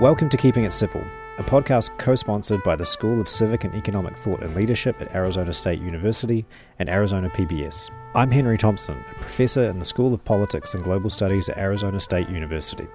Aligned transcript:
Welcome 0.00 0.28
to 0.28 0.36
Keeping 0.36 0.62
It 0.62 0.72
Civil, 0.72 1.04
a 1.38 1.42
podcast 1.42 1.98
co 1.98 2.14
sponsored 2.14 2.62
by 2.62 2.76
the 2.76 2.86
School 2.86 3.20
of 3.20 3.28
Civic 3.28 3.64
and 3.64 3.74
Economic 3.74 4.16
Thought 4.16 4.44
and 4.44 4.54
Leadership 4.54 4.94
at 5.00 5.12
Arizona 5.12 5.52
State 5.52 5.80
University 5.80 6.46
and 6.78 6.88
Arizona 6.88 7.28
PBS. 7.28 7.90
I'm 8.14 8.30
Henry 8.30 8.56
Thompson, 8.56 9.04
a 9.10 9.14
professor 9.14 9.64
in 9.64 9.80
the 9.80 9.84
School 9.84 10.14
of 10.14 10.24
Politics 10.24 10.74
and 10.74 10.84
Global 10.84 11.10
Studies 11.10 11.48
at 11.48 11.58
Arizona 11.58 11.98
State 11.98 12.28
University. 12.28 12.86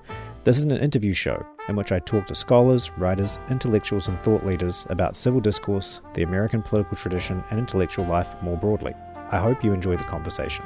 This 0.46 0.58
is 0.58 0.64
an 0.64 0.72
interview 0.72 1.12
show 1.12 1.46
in 1.68 1.76
which 1.76 1.92
I 1.92 2.00
talk 2.00 2.26
to 2.28 2.36
scholars, 2.36 2.90
writers, 2.98 3.38
intellectuals, 3.50 4.08
and 4.08 4.18
thought 4.22 4.46
leaders 4.46 4.88
about 4.90 5.18
civil 5.18 5.42
discourse, 5.42 6.00
the 6.14 6.24
American 6.24 6.62
political 6.62 6.96
tradition, 6.96 7.44
and 7.50 7.60
intellectual 7.60 8.06
life 8.06 8.42
more 8.42 8.56
broadly. 8.56 8.94
I 9.30 9.40
hope 9.40 9.62
you 9.62 9.74
enjoy 9.74 9.98
the 9.98 10.06
conversation. 10.06 10.64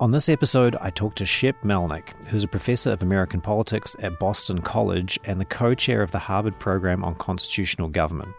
On 0.00 0.12
this 0.12 0.30
episode, 0.30 0.76
I 0.80 0.88
talked 0.88 1.18
to 1.18 1.26
Shep 1.26 1.60
Melnick, 1.62 2.14
who's 2.28 2.42
a 2.42 2.48
professor 2.48 2.90
of 2.90 3.02
American 3.02 3.42
politics 3.42 3.94
at 3.98 4.18
Boston 4.18 4.62
College 4.62 5.20
and 5.24 5.38
the 5.38 5.44
co 5.44 5.74
chair 5.74 6.00
of 6.00 6.10
the 6.10 6.18
Harvard 6.18 6.58
Program 6.58 7.04
on 7.04 7.14
Constitutional 7.16 7.88
Government. 7.88 8.30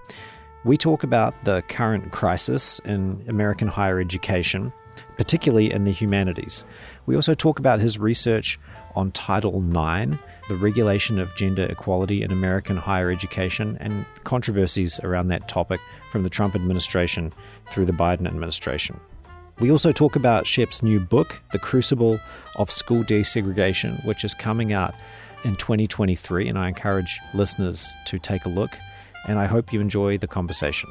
We 0.65 0.75
talk 0.75 1.03
about 1.03 1.35
the 1.43 1.61
current 1.67 2.11
crisis 2.11 2.79
in 2.83 3.23
American 3.27 3.67
higher 3.67 3.99
education, 3.99 4.73
particularly 5.17 5.71
in 5.71 5.83
the 5.83 5.91
humanities. 5.91 6.65
We 7.05 7.15
also 7.15 7.35
talk 7.35 7.59
about 7.59 7.79
his 7.79 7.99
research 7.99 8.59
on 8.95 9.11
Title 9.11 9.55
IX, 9.55 10.19
the 10.49 10.57
regulation 10.57 11.19
of 11.19 11.35
gender 11.35 11.65
equality 11.65 12.23
in 12.23 12.31
American 12.31 12.75
higher 12.75 13.11
education, 13.11 13.77
and 13.79 14.03
controversies 14.23 14.99
around 15.01 15.27
that 15.27 15.47
topic 15.47 15.79
from 16.11 16.23
the 16.23 16.29
Trump 16.31 16.55
administration 16.55 17.31
through 17.69 17.85
the 17.85 17.93
Biden 17.93 18.25
administration. 18.25 18.99
We 19.61 19.69
also 19.69 19.91
talk 19.91 20.15
about 20.15 20.47
Shep's 20.47 20.81
new 20.81 20.99
book, 20.99 21.39
The 21.51 21.59
Crucible 21.59 22.19
of 22.55 22.71
School 22.71 23.03
Desegregation, 23.03 24.03
which 24.05 24.23
is 24.23 24.33
coming 24.33 24.73
out 24.73 24.95
in 25.43 25.55
2023, 25.55 26.49
and 26.49 26.57
I 26.57 26.67
encourage 26.67 27.19
listeners 27.35 27.95
to 28.07 28.17
take 28.17 28.45
a 28.45 28.49
look, 28.49 28.71
and 29.27 29.37
I 29.37 29.45
hope 29.45 29.71
you 29.71 29.79
enjoy 29.79 30.17
the 30.17 30.27
conversation. 30.27 30.89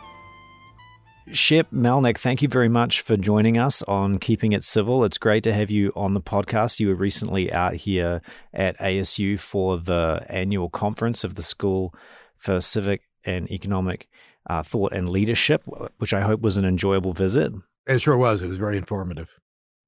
Shep 1.32 1.72
Melnick, 1.72 2.18
thank 2.18 2.42
you 2.42 2.48
very 2.48 2.68
much 2.68 3.00
for 3.00 3.16
joining 3.16 3.58
us 3.58 3.82
on 3.82 4.20
Keeping 4.20 4.52
It 4.52 4.62
Civil. 4.62 5.02
It's 5.02 5.18
great 5.18 5.42
to 5.44 5.52
have 5.52 5.72
you 5.72 5.92
on 5.96 6.14
the 6.14 6.20
podcast. 6.20 6.78
You 6.78 6.88
were 6.90 6.94
recently 6.94 7.52
out 7.52 7.74
here 7.74 8.22
at 8.54 8.78
ASU 8.78 9.40
for 9.40 9.78
the 9.78 10.24
annual 10.28 10.70
conference 10.70 11.24
of 11.24 11.34
the 11.34 11.42
School 11.42 11.92
for 12.36 12.60
Civic 12.60 13.02
and 13.24 13.50
Economic 13.50 14.08
uh, 14.48 14.62
Thought 14.62 14.92
and 14.92 15.08
Leadership, 15.08 15.64
which 15.98 16.14
I 16.14 16.20
hope 16.20 16.40
was 16.40 16.56
an 16.56 16.64
enjoyable 16.64 17.12
visit. 17.12 17.52
It 17.86 18.00
sure 18.00 18.16
was. 18.16 18.42
It 18.42 18.48
was 18.48 18.58
very 18.58 18.76
informative. 18.76 19.28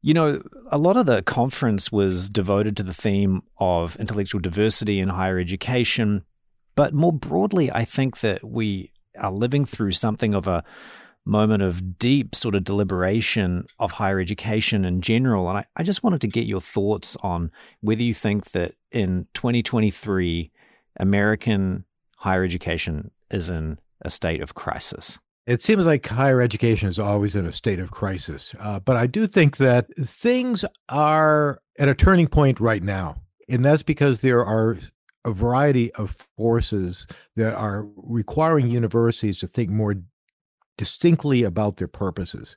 You 0.01 0.15
know, 0.15 0.43
a 0.71 0.79
lot 0.79 0.97
of 0.97 1.07
the 1.07 1.23
conference 1.23 1.93
was 1.93 2.29
devoted 2.29 2.77
to 2.77 2.83
the 2.83 2.95
theme 2.95 3.43
of 3.59 3.97
intellectual 3.97 4.41
diversity 4.41 4.98
in 4.98 5.09
higher 5.09 5.39
education. 5.39 6.25
But 6.75 6.93
more 6.93 7.13
broadly, 7.13 7.70
I 7.70 7.85
think 7.85 8.20
that 8.20 8.43
we 8.43 8.93
are 9.19 9.31
living 9.31 9.65
through 9.65 9.93
something 9.93 10.35
of 10.35 10.48
a 10.48 10.65
moment 11.25 11.63
of 11.63 11.98
deep 11.98 12.35
sort 12.35 12.55
of 12.55 12.65
deliberation 12.65 13.67
of 13.79 13.93
higher 13.93 14.19
education 14.19 14.85
in 14.85 15.01
general. 15.01 15.48
And 15.48 15.59
I, 15.59 15.67
I 15.77 15.83
just 15.83 16.03
wanted 16.03 16.20
to 16.23 16.29
get 16.29 16.47
your 16.47 16.61
thoughts 16.61 17.17
on 17.23 17.53
whether 17.81 18.03
you 18.03 18.15
think 18.15 18.51
that 18.53 18.75
in 18.91 19.27
2023, 19.35 20.51
American 20.98 21.85
higher 22.17 22.45
education 22.45 23.11
is 23.31 23.51
in 23.51 23.79
a 24.01 24.11
state 24.11 24.41
of 24.41 24.55
crisis. 24.55 25.19
It 25.47 25.62
seems 25.62 25.87
like 25.87 26.07
higher 26.07 26.41
education 26.41 26.89
is 26.89 26.98
always 26.98 27.35
in 27.35 27.47
a 27.47 27.53
state 27.53 27.81
of 27.81 27.91
crisis. 27.91 28.55
Uh, 28.61 28.79
but 28.79 28.97
I 28.97 29.07
do 29.07 29.27
think 29.27 29.57
that 29.57 29.87
things 29.97 30.65
are 30.89 31.61
at 31.79 31.89
a 31.89 31.95
turning 31.95 32.29
point 32.29 32.61
right 32.61 32.83
now. 32.83 33.17
And 33.48 33.65
that's 33.65 33.83
because 33.83 34.20
there 34.20 34.45
are 34.45 34.79
a 35.25 35.33
variety 35.33 35.93
of 35.95 36.27
forces 36.37 37.07
that 37.37 37.55
are 37.55 37.86
requiring 37.97 38.69
universities 38.69 39.39
to 39.41 39.48
think 39.48 39.70
more 39.70 39.97
distinctly 40.79 41.42
about 41.42 41.77
their 41.77 41.89
purposes. 41.89 42.57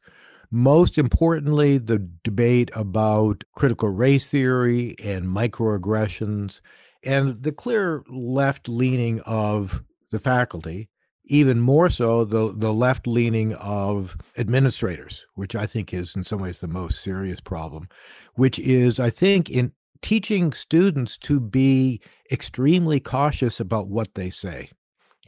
Most 0.51 0.97
importantly, 0.97 1.79
the 1.79 2.07
debate 2.23 2.69
about 2.75 3.43
critical 3.55 3.89
race 3.89 4.29
theory 4.29 4.95
and 5.03 5.25
microaggressions, 5.25 6.61
and 7.03 7.41
the 7.41 7.51
clear 7.51 8.03
left 8.09 8.69
leaning 8.69 9.21
of 9.21 9.83
the 10.11 10.19
faculty 10.19 10.87
even 11.27 11.59
more 11.59 11.89
so 11.89 12.23
the 12.23 12.53
the 12.55 12.73
left 12.73 13.07
leaning 13.07 13.53
of 13.55 14.17
administrators, 14.37 15.25
which 15.35 15.55
I 15.55 15.65
think 15.65 15.93
is 15.93 16.15
in 16.15 16.23
some 16.23 16.39
ways 16.39 16.59
the 16.59 16.67
most 16.67 17.01
serious 17.01 17.39
problem, 17.39 17.89
which 18.35 18.59
is 18.59 18.99
I 18.99 19.09
think 19.09 19.49
in 19.49 19.71
teaching 20.01 20.53
students 20.53 21.17
to 21.17 21.39
be 21.39 21.99
extremely 22.31 22.99
cautious 22.99 23.59
about 23.59 23.87
what 23.87 24.13
they 24.15 24.29
say. 24.29 24.69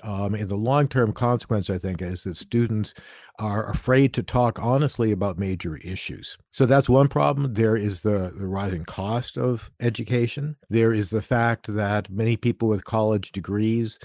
Um, 0.04 0.36
and 0.36 0.48
the 0.48 0.56
long 0.56 0.88
term 0.88 1.12
consequence, 1.12 1.70
I 1.72 1.80
think, 1.80 2.02
is 2.02 2.24
that 2.24 2.38
students 2.38 2.94
are 3.40 3.70
afraid 3.70 4.14
to 4.14 4.24
talk 4.24 4.60
honestly 4.60 5.12
about 5.12 5.40
major 5.40 5.78
issues. 5.78 6.38
So 6.52 6.68
that's 6.68 6.88
one 6.88 7.08
problem. 7.08 7.56
There 7.56 7.76
is 7.76 8.02
the, 8.04 8.32
the 8.38 8.48
rising 8.48 8.86
cost 8.86 9.38
of 9.38 9.72
education. 9.80 10.56
There 10.70 10.94
is 10.94 11.10
the 11.10 11.22
fact 11.22 11.74
that 11.74 12.12
many 12.12 12.38
people 12.38 12.68
with 12.68 12.86
college 12.86 13.32
degrees 13.32 13.98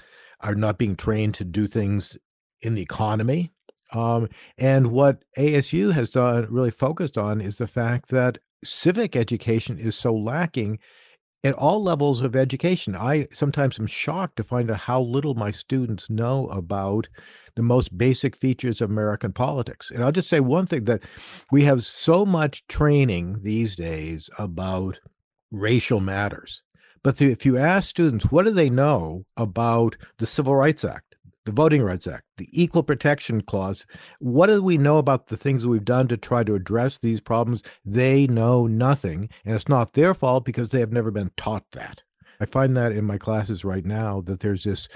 are 0.43 0.55
not 0.55 0.77
being 0.77 0.95
trained 0.95 1.33
to 1.35 1.43
do 1.43 1.67
things 1.67 2.17
in 2.61 2.75
the 2.75 2.81
economy. 2.81 3.51
Um, 3.93 4.29
and 4.57 4.87
what 4.87 5.23
ASU 5.37 5.93
has 5.93 6.09
done, 6.09 6.47
really 6.49 6.71
focused 6.71 7.17
on, 7.17 7.41
is 7.41 7.57
the 7.57 7.67
fact 7.67 8.09
that 8.09 8.39
civic 8.63 9.15
education 9.15 9.77
is 9.77 9.95
so 9.95 10.13
lacking 10.13 10.79
at 11.43 11.53
all 11.55 11.83
levels 11.83 12.21
of 12.21 12.35
education. 12.35 12.95
I 12.95 13.27
sometimes 13.33 13.77
am 13.77 13.87
shocked 13.87 14.37
to 14.37 14.43
find 14.43 14.71
out 14.71 14.79
how 14.79 15.01
little 15.01 15.35
my 15.35 15.51
students 15.51 16.09
know 16.09 16.47
about 16.47 17.07
the 17.55 17.61
most 17.61 17.95
basic 17.97 18.35
features 18.35 18.81
of 18.81 18.89
American 18.89 19.33
politics. 19.33 19.91
And 19.91 20.03
I'll 20.03 20.11
just 20.11 20.29
say 20.29 20.39
one 20.39 20.65
thing 20.65 20.85
that 20.85 21.03
we 21.51 21.63
have 21.65 21.85
so 21.85 22.25
much 22.25 22.65
training 22.67 23.39
these 23.43 23.75
days 23.75 24.29
about 24.39 24.99
racial 25.51 25.99
matters. 25.99 26.63
But 27.03 27.21
if 27.21 27.45
you 27.45 27.57
ask 27.57 27.89
students, 27.89 28.31
what 28.31 28.45
do 28.45 28.51
they 28.51 28.69
know 28.69 29.25
about 29.35 29.97
the 30.19 30.25
Civil 30.25 30.55
Rights 30.55 30.85
Act, 30.85 31.17
the 31.43 31.51
Voting 31.51 31.83
Rights 31.83 32.07
Act, 32.07 32.23
the 32.37 32.47
Equal 32.51 32.81
Protection 32.81 33.41
Clause, 33.41 33.85
what 34.19 34.47
do 34.47 34.63
we 34.63 34.77
know 34.77 34.97
about 34.99 35.27
the 35.27 35.35
things 35.35 35.65
we've 35.65 35.83
done 35.83 36.07
to 36.07 36.15
try 36.15 36.45
to 36.45 36.55
address 36.55 36.97
these 36.97 37.19
problems? 37.19 37.61
They 37.83 38.25
know 38.27 38.67
nothing. 38.67 39.29
And 39.43 39.53
it's 39.53 39.67
not 39.67 39.93
their 39.93 40.13
fault 40.13 40.45
because 40.45 40.69
they 40.69 40.79
have 40.79 40.93
never 40.93 41.11
been 41.11 41.31
taught 41.35 41.65
that. 41.73 42.01
I 42.39 42.45
find 42.45 42.75
that 42.77 42.93
in 42.93 43.03
my 43.03 43.17
classes 43.17 43.65
right 43.65 43.85
now 43.85 44.21
that 44.21 44.39
there's 44.39 44.63
this 44.63 44.87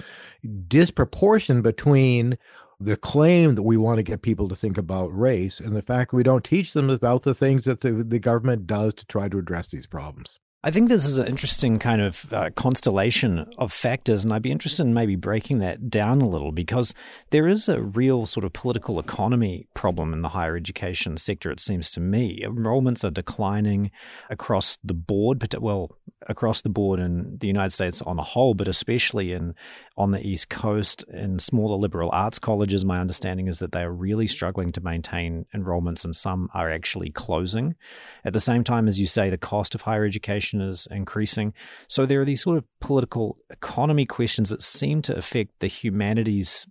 disproportion 0.66 1.60
between 1.60 2.38
the 2.80 2.96
claim 2.96 3.54
that 3.54 3.62
we 3.62 3.76
want 3.76 3.98
to 3.98 4.02
get 4.02 4.22
people 4.22 4.48
to 4.48 4.56
think 4.56 4.78
about 4.78 5.16
race 5.16 5.60
and 5.60 5.76
the 5.76 5.82
fact 5.82 6.12
we 6.12 6.22
don't 6.22 6.44
teach 6.44 6.72
them 6.72 6.88
about 6.88 7.22
the 7.22 7.34
things 7.34 7.64
that 7.64 7.80
the, 7.80 7.92
the 7.92 8.18
government 8.18 8.66
does 8.66 8.94
to 8.94 9.06
try 9.06 9.28
to 9.28 9.38
address 9.38 9.68
these 9.68 9.86
problems. 9.86 10.38
I 10.64 10.72
think 10.72 10.88
this 10.88 11.04
is 11.04 11.18
an 11.18 11.28
interesting 11.28 11.78
kind 11.78 12.00
of 12.00 12.32
uh, 12.32 12.50
constellation 12.56 13.46
of 13.58 13.72
factors, 13.72 14.24
and 14.24 14.32
I'd 14.32 14.42
be 14.42 14.50
interested 14.50 14.82
in 14.82 14.92
maybe 14.92 15.14
breaking 15.14 15.60
that 15.60 15.88
down 15.88 16.20
a 16.20 16.28
little 16.28 16.50
because 16.50 16.94
there 17.30 17.46
is 17.46 17.68
a 17.68 17.80
real 17.80 18.26
sort 18.26 18.44
of 18.44 18.52
political 18.52 18.98
economy 18.98 19.68
problem 19.74 20.12
in 20.12 20.22
the 20.22 20.30
higher 20.30 20.56
education 20.56 21.16
sector, 21.16 21.52
it 21.52 21.60
seems 21.60 21.92
to 21.92 22.00
me. 22.00 22.42
Enrollments 22.44 23.04
are 23.04 23.10
declining 23.12 23.92
across 24.30 24.78
the 24.82 24.94
board, 24.94 25.38
but 25.38 25.62
well, 25.62 25.96
across 26.26 26.62
the 26.62 26.68
board 26.68 26.98
in 26.98 27.38
the 27.38 27.46
United 27.46 27.70
States 27.70 28.02
on 28.02 28.18
a 28.18 28.24
whole, 28.24 28.54
but 28.54 28.66
especially 28.66 29.32
in 29.32 29.54
on 29.96 30.10
the 30.10 30.26
East 30.26 30.48
Coast 30.48 31.04
in 31.12 31.38
smaller 31.38 31.76
liberal 31.76 32.10
arts 32.12 32.38
colleges. 32.38 32.84
My 32.84 33.00
understanding 33.00 33.46
is 33.46 33.60
that 33.60 33.72
they 33.72 33.82
are 33.82 33.92
really 33.92 34.26
struggling 34.26 34.72
to 34.72 34.80
maintain 34.80 35.46
enrollments, 35.54 36.04
and 36.04 36.16
some 36.16 36.48
are 36.52 36.70
actually 36.70 37.10
closing. 37.10 37.76
At 38.24 38.32
the 38.32 38.40
same 38.40 38.64
time, 38.64 38.88
as 38.88 38.98
you 38.98 39.06
say, 39.06 39.30
the 39.30 39.38
cost 39.38 39.76
of 39.76 39.82
higher 39.82 40.04
education 40.04 40.47
is 40.54 40.88
increasing. 40.90 41.52
So 41.88 42.06
there 42.06 42.20
are 42.20 42.24
these 42.24 42.42
sort 42.42 42.58
of 42.58 42.64
political 42.80 43.38
economy 43.50 44.06
questions 44.06 44.50
that 44.50 44.62
seem 44.62 45.02
to 45.02 45.16
affect 45.16 45.60
the 45.60 45.66
humanities 45.66 46.66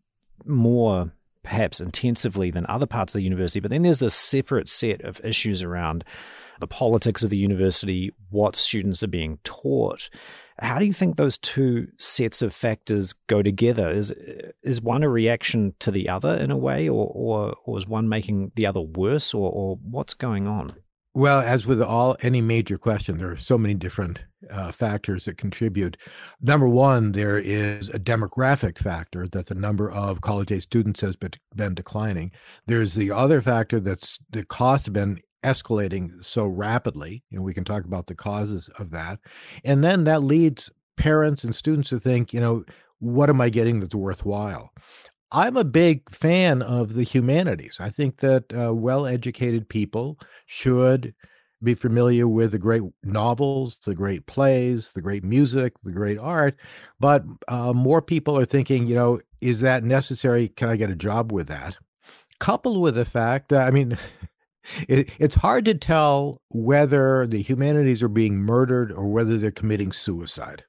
more 0.45 1.11
perhaps 1.43 1.79
intensively 1.79 2.51
than 2.51 2.65
other 2.67 2.85
parts 2.85 3.13
of 3.13 3.19
the 3.19 3.23
university. 3.23 3.61
But 3.61 3.71
then 3.71 3.81
there's 3.81 3.99
this 3.99 4.13
separate 4.13 4.67
set 4.67 5.01
of 5.01 5.21
issues 5.23 5.63
around 5.63 6.03
the 6.59 6.67
politics 6.67 7.23
of 7.23 7.29
the 7.29 7.37
university, 7.37 8.11
what 8.29 8.55
students 8.55 9.01
are 9.01 9.07
being 9.07 9.39
taught. 9.43 10.09
How 10.59 10.79
do 10.79 10.85
you 10.85 10.93
think 10.93 11.15
those 11.15 11.37
two 11.37 11.87
sets 11.97 12.41
of 12.41 12.53
factors 12.53 13.13
go 13.27 13.43
together? 13.43 13.89
Is 13.89 14.11
is 14.63 14.81
one 14.81 15.03
a 15.03 15.09
reaction 15.09 15.75
to 15.79 15.91
the 15.91 16.09
other 16.09 16.33
in 16.33 16.49
a 16.49 16.57
way, 16.57 16.89
or 16.89 17.11
or, 17.13 17.55
or 17.63 17.77
is 17.77 17.87
one 17.87 18.09
making 18.09 18.51
the 18.55 18.65
other 18.65 18.81
worse, 18.81 19.33
or, 19.33 19.51
or 19.51 19.77
what's 19.83 20.15
going 20.15 20.47
on? 20.47 20.73
Well, 21.13 21.39
as 21.39 21.65
with 21.65 21.81
all 21.81 22.15
any 22.21 22.41
major 22.41 22.77
question, 22.77 23.17
there 23.17 23.31
are 23.31 23.37
so 23.37 23.57
many 23.57 23.73
different 23.73 24.19
uh, 24.51 24.71
factors 24.71 25.25
that 25.25 25.37
contribute. 25.37 25.97
Number 26.41 26.67
one, 26.67 27.13
there 27.13 27.39
is 27.39 27.89
a 27.89 27.99
demographic 27.99 28.77
factor 28.77 29.27
that 29.29 29.47
the 29.47 29.55
number 29.55 29.89
of 29.89 30.21
college 30.21 30.51
age 30.51 30.63
students 30.63 31.01
has 31.01 31.15
been, 31.15 31.31
been 31.55 31.73
declining. 31.73 32.31
There's 32.67 32.93
the 32.93 33.11
other 33.11 33.41
factor 33.41 33.79
that's 33.79 34.19
the 34.29 34.45
cost 34.45 34.85
has 34.85 34.93
been 34.93 35.19
escalating 35.43 36.23
so 36.23 36.45
rapidly. 36.45 37.23
You 37.29 37.37
know, 37.37 37.43
we 37.43 37.53
can 37.53 37.63
talk 37.63 37.85
about 37.85 38.07
the 38.07 38.15
causes 38.15 38.69
of 38.77 38.91
that. 38.91 39.19
And 39.63 39.83
then 39.83 40.03
that 40.03 40.23
leads 40.23 40.69
parents 40.97 41.43
and 41.43 41.55
students 41.55 41.89
to 41.89 41.99
think, 41.99 42.33
you 42.33 42.39
know, 42.39 42.63
what 42.99 43.29
am 43.29 43.39
I 43.39 43.49
getting 43.49 43.79
that's 43.79 43.95
worthwhile? 43.95 44.71
I'm 45.31 45.57
a 45.57 45.63
big 45.63 46.09
fan 46.13 46.61
of 46.61 46.93
the 46.93 47.03
humanities. 47.03 47.77
I 47.79 47.89
think 47.89 48.17
that 48.17 48.45
uh, 48.53 48.73
well 48.73 49.05
educated 49.05 49.67
people 49.67 50.19
should 50.45 51.13
be 51.61 51.73
familiar 51.73 52.27
with 52.27 52.51
the 52.51 52.59
great 52.59 52.83
novels, 53.03 53.77
the 53.85 53.95
great 53.95 54.25
plays, 54.25 54.93
the 54.93 55.01
great 55.01 55.23
music, 55.23 55.73
the 55.83 55.91
great 55.91 56.17
art. 56.17 56.55
But 56.99 57.25
uh, 57.47 57.73
more 57.73 58.01
people 58.01 58.39
are 58.39 58.45
thinking, 58.45 58.87
you 58.87 58.95
know, 58.95 59.19
is 59.41 59.61
that 59.61 59.83
necessary? 59.83 60.49
Can 60.49 60.69
I 60.69 60.75
get 60.75 60.91
a 60.91 60.95
job 60.95 61.31
with 61.31 61.47
that? 61.47 61.77
Coupled 62.39 62.79
with 62.79 62.95
the 62.95 63.05
fact 63.05 63.49
that, 63.49 63.67
I 63.67 63.71
mean, 63.71 63.97
it, 64.87 65.09
it's 65.19 65.35
hard 65.35 65.65
to 65.65 65.73
tell 65.73 66.41
whether 66.49 67.27
the 67.27 67.41
humanities 67.41 68.03
are 68.03 68.07
being 68.07 68.37
murdered 68.37 68.91
or 68.91 69.07
whether 69.07 69.37
they're 69.37 69.51
committing 69.51 69.91
suicide 69.91 70.63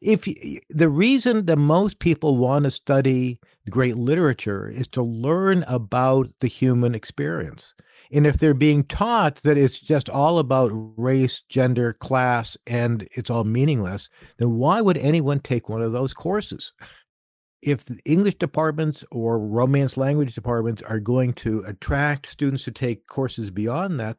if 0.00 0.24
the 0.70 0.88
reason 0.88 1.46
that 1.46 1.58
most 1.58 1.98
people 1.98 2.36
want 2.36 2.64
to 2.64 2.70
study 2.70 3.38
great 3.68 3.96
literature 3.96 4.68
is 4.68 4.88
to 4.88 5.02
learn 5.02 5.62
about 5.64 6.30
the 6.40 6.48
human 6.48 6.94
experience. 6.94 7.74
And 8.12 8.26
if 8.26 8.38
they're 8.38 8.54
being 8.54 8.84
taught 8.84 9.40
that 9.44 9.58
it's 9.58 9.78
just 9.78 10.08
all 10.08 10.38
about 10.38 10.70
race, 10.72 11.42
gender, 11.48 11.92
class, 11.92 12.56
and 12.66 13.06
it's 13.12 13.30
all 13.30 13.44
meaningless, 13.44 14.08
then 14.38 14.56
why 14.56 14.80
would 14.80 14.96
anyone 14.96 15.40
take 15.40 15.68
one 15.68 15.82
of 15.82 15.92
those 15.92 16.14
courses? 16.14 16.72
If 17.62 17.84
the 17.84 17.98
English 18.06 18.36
departments 18.36 19.04
or 19.10 19.38
Romance 19.38 19.96
language 19.96 20.34
departments 20.34 20.82
are 20.82 20.98
going 20.98 21.34
to 21.34 21.62
attract 21.66 22.26
students 22.26 22.64
to 22.64 22.72
take 22.72 23.06
courses 23.06 23.50
beyond 23.50 24.00
that, 24.00 24.16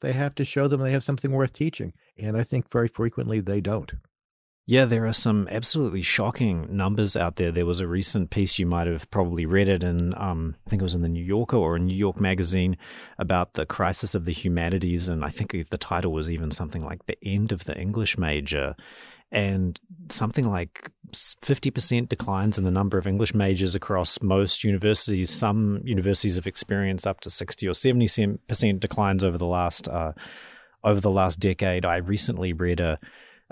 they 0.00 0.12
have 0.12 0.34
to 0.34 0.44
show 0.44 0.66
them 0.66 0.80
they 0.80 0.90
have 0.90 1.04
something 1.04 1.30
worth 1.30 1.52
teaching. 1.52 1.92
And 2.18 2.36
I 2.36 2.42
think 2.42 2.70
very 2.70 2.88
frequently 2.88 3.40
they 3.40 3.60
don't. 3.60 3.92
Yeah, 4.70 4.84
there 4.84 5.04
are 5.04 5.12
some 5.12 5.48
absolutely 5.50 6.02
shocking 6.02 6.68
numbers 6.70 7.16
out 7.16 7.34
there. 7.34 7.50
There 7.50 7.66
was 7.66 7.80
a 7.80 7.88
recent 7.88 8.30
piece 8.30 8.56
you 8.56 8.66
might 8.66 8.86
have 8.86 9.10
probably 9.10 9.44
read 9.44 9.68
it 9.68 9.82
in, 9.82 10.14
um, 10.16 10.54
I 10.64 10.70
think 10.70 10.80
it 10.80 10.84
was 10.84 10.94
in 10.94 11.02
the 11.02 11.08
New 11.08 11.24
Yorker 11.24 11.56
or 11.56 11.74
a 11.74 11.80
New 11.80 11.96
York 11.96 12.20
magazine 12.20 12.76
about 13.18 13.54
the 13.54 13.66
crisis 13.66 14.14
of 14.14 14.26
the 14.26 14.32
humanities, 14.32 15.08
and 15.08 15.24
I 15.24 15.30
think 15.30 15.56
the 15.70 15.76
title 15.76 16.12
was 16.12 16.30
even 16.30 16.52
something 16.52 16.84
like 16.84 17.04
"The 17.06 17.18
End 17.24 17.50
of 17.50 17.64
the 17.64 17.76
English 17.76 18.16
Major." 18.16 18.76
And 19.32 19.80
something 20.08 20.48
like 20.48 20.88
50% 21.12 22.08
declines 22.08 22.56
in 22.56 22.64
the 22.64 22.70
number 22.70 22.96
of 22.96 23.08
English 23.08 23.34
majors 23.34 23.74
across 23.74 24.22
most 24.22 24.62
universities. 24.62 25.30
Some 25.30 25.80
universities 25.82 26.36
have 26.36 26.46
experienced 26.46 27.08
up 27.08 27.18
to 27.22 27.30
60 27.30 27.66
or 27.66 27.72
70% 27.72 28.78
declines 28.78 29.24
over 29.24 29.36
the 29.36 29.46
last 29.46 29.88
uh, 29.88 30.12
over 30.84 31.00
the 31.00 31.10
last 31.10 31.40
decade. 31.40 31.84
I 31.84 31.96
recently 31.96 32.52
read 32.52 32.78
a 32.78 33.00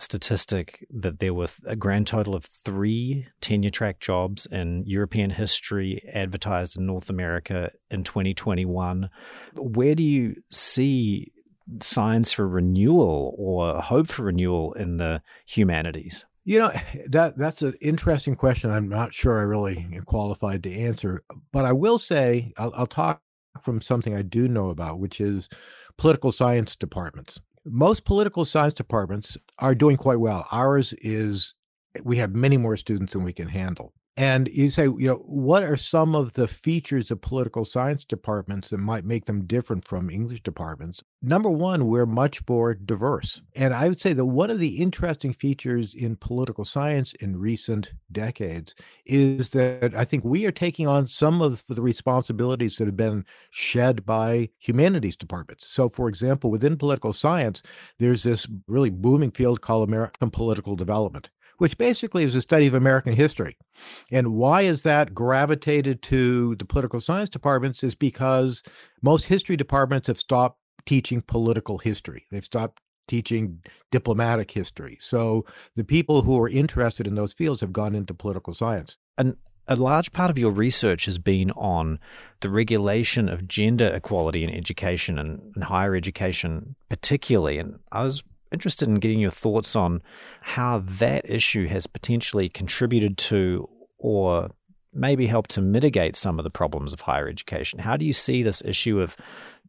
statistic 0.00 0.87
that 0.91 1.19
there 1.19 1.35
were 1.35 1.49
a 1.67 1.77
grand 1.77 2.06
total 2.06 2.35
of 2.35 2.45
three 2.45 3.27
tenure 3.41 3.71
track 3.71 4.00
jobs 4.00 4.47
in 4.47 4.85
European 4.87 5.31
history 5.31 6.03
advertised 6.12 6.77
in 6.77 6.87
North 6.87 7.11
America 7.11 7.71
in 7.91 8.05
2021. 8.05 9.11
Where 9.56 9.95
do 9.95 10.03
you 10.03 10.37
see 10.50 11.33
signs 11.81 12.33
for 12.33 12.49
renewal 12.49 13.35
or 13.37 13.81
hope 13.81 14.09
for 14.09 14.25
renewal 14.25 14.73
in 14.75 14.97
the 14.97 15.23
humanities? 15.47 16.25
You 16.45 16.61
know 16.61 16.73
that 17.09 17.37
that's 17.37 17.61
an 17.61 17.75
interesting 17.81 18.35
question. 18.35 18.71
I'm 18.71 18.89
not 18.89 19.12
sure 19.12 19.39
I 19.39 19.43
really 19.43 19.87
am 19.93 20.05
qualified 20.05 20.62
to 20.62 20.73
answer, 20.73 21.23
but 21.53 21.67
I 21.67 21.73
will 21.73 21.99
say 21.99 22.53
I'll, 22.56 22.73
I'll 22.75 22.87
talk 22.87 23.21
from 23.61 23.83
something 23.83 24.15
I 24.15 24.23
do 24.23 24.49
know 24.49 24.71
about, 24.71 24.99
which 24.99 25.21
is 25.21 25.49
political 25.99 26.33
science 26.33 26.75
departments 26.75 27.39
most 27.70 28.05
political 28.05 28.44
science 28.44 28.75
departments 28.75 29.37
are 29.59 29.75
doing 29.75 29.97
quite 29.97 30.20
well. 30.20 30.47
Ours 30.53 30.93
is, 30.94 31.55
we 32.03 32.17
have 32.19 32.35
many 32.35 32.56
more 32.56 32.76
students 32.76 33.12
than 33.12 33.25
we 33.25 33.32
can 33.32 33.49
handle. 33.49 33.93
And 34.19 34.49
you 34.49 34.69
say, 34.69 34.82
you 34.82 35.06
know, 35.06 35.23
what 35.26 35.62
are 35.62 35.76
some 35.76 36.17
of 36.17 36.32
the 36.32 36.49
features 36.49 37.12
of 37.12 37.20
political 37.20 37.65
science 37.65 38.05
departments 38.05 38.70
that 38.70 38.79
might 38.79 39.05
make 39.05 39.26
them 39.26 39.47
different 39.47 39.85
from 39.87 40.11
English 40.11 40.43
departments? 40.43 41.05
Number 41.23 41.49
one, 41.49 41.87
we're 41.87 42.05
much 42.05 42.43
more 42.49 42.75
diverse. 42.75 43.41
And 43.55 43.73
I 43.73 43.88
would 43.88 44.00
say 44.00 44.12
that 44.15 44.25
one 44.25 44.50
of 44.50 44.59
the 44.59 44.79
interesting 44.79 45.32
features 45.32 45.94
in 45.94 46.17
political 46.17 46.65
science 46.65 47.12
in 47.20 47.38
recent 47.38 47.93
decades 48.11 48.75
is 49.06 49.50
that 49.50 49.94
I 49.94 50.05
think 50.05 50.25
we 50.25 50.47
are 50.47 50.53
taking 50.53 50.88
on 50.88 51.06
some 51.06 51.41
of 51.41 51.64
the 51.69 51.81
responsibilities 51.81 52.75
that 52.79 52.87
have 52.87 52.97
been 52.97 53.25
shed 53.50 54.05
by 54.05 54.49
humanities 54.59 55.14
departments. 55.14 55.69
So, 55.69 55.88
for 55.88 56.09
example, 56.09 56.50
within 56.50 56.76
political 56.76 57.12
science, 57.12 57.62
there's 58.00 58.25
this 58.25 58.49
really 58.67 58.91
booming 58.91 59.31
field 59.31 59.61
called 59.61 59.88
American 59.88 60.31
political 60.31 60.75
development 60.75 61.31
which 61.58 61.76
basically 61.76 62.25
is 62.25 62.34
a 62.34 62.40
study 62.40 62.66
of 62.66 62.75
American 62.75 63.12
history. 63.12 63.56
And 64.10 64.34
why 64.34 64.62
is 64.62 64.82
that 64.82 65.14
gravitated 65.14 66.02
to 66.05 66.56
the 66.56 66.64
political 66.64 67.00
science 67.00 67.28
departments 67.28 67.84
is 67.84 67.94
because 67.94 68.62
most 69.02 69.26
history 69.26 69.56
departments 69.56 70.06
have 70.08 70.19
stopped 70.19 70.58
teaching 70.87 71.20
political 71.20 71.78
history. 71.78 72.26
They've 72.31 72.44
stopped 72.44 72.81
teaching 73.06 73.60
diplomatic 73.90 74.50
history. 74.50 74.99
So 75.00 75.44
the 75.76 75.84
people 75.84 76.22
who 76.22 76.40
are 76.40 76.49
interested 76.49 77.06
in 77.06 77.14
those 77.14 77.32
fields 77.32 77.61
have 77.61 77.72
gone 77.72 77.94
into 77.94 78.14
political 78.14 78.54
science. 78.54 78.96
And 79.16 79.37
a 79.66 79.76
large 79.76 80.12
part 80.12 80.31
of 80.31 80.38
your 80.38 80.50
research 80.50 81.04
has 81.06 81.19
been 81.19 81.50
on 81.52 81.99
the 82.40 82.49
regulation 82.49 83.28
of 83.28 83.49
gender 83.49 83.88
equality 83.94 84.44
in 84.44 84.50
education 84.50 85.19
and, 85.19 85.40
and 85.54 85.64
higher 85.64 85.94
education, 85.94 86.76
particularly. 86.88 87.58
And 87.58 87.78
I 87.93 88.02
was 88.02 88.22
interested 88.53 88.89
in 88.89 88.97
getting 88.97 89.21
your 89.21 89.31
thoughts 89.31 89.77
on 89.77 90.03
how 90.41 90.83
that 90.85 91.29
issue 91.29 91.67
has 91.69 91.87
potentially 91.87 92.49
contributed 92.49 93.19
to 93.19 93.69
or 93.99 94.50
maybe 94.93 95.27
helped 95.27 95.50
to 95.50 95.61
mitigate 95.61 96.17
some 96.17 96.39
of 96.39 96.45
the 96.45 96.50
problems 96.50 96.93
of 96.93 97.00
higher 97.00 97.29
education. 97.29 97.79
How 97.79 97.97
do 97.97 98.05
you 98.05 98.12
see 98.12 98.43
this 98.43 98.62
issue 98.65 99.00
of 99.00 99.17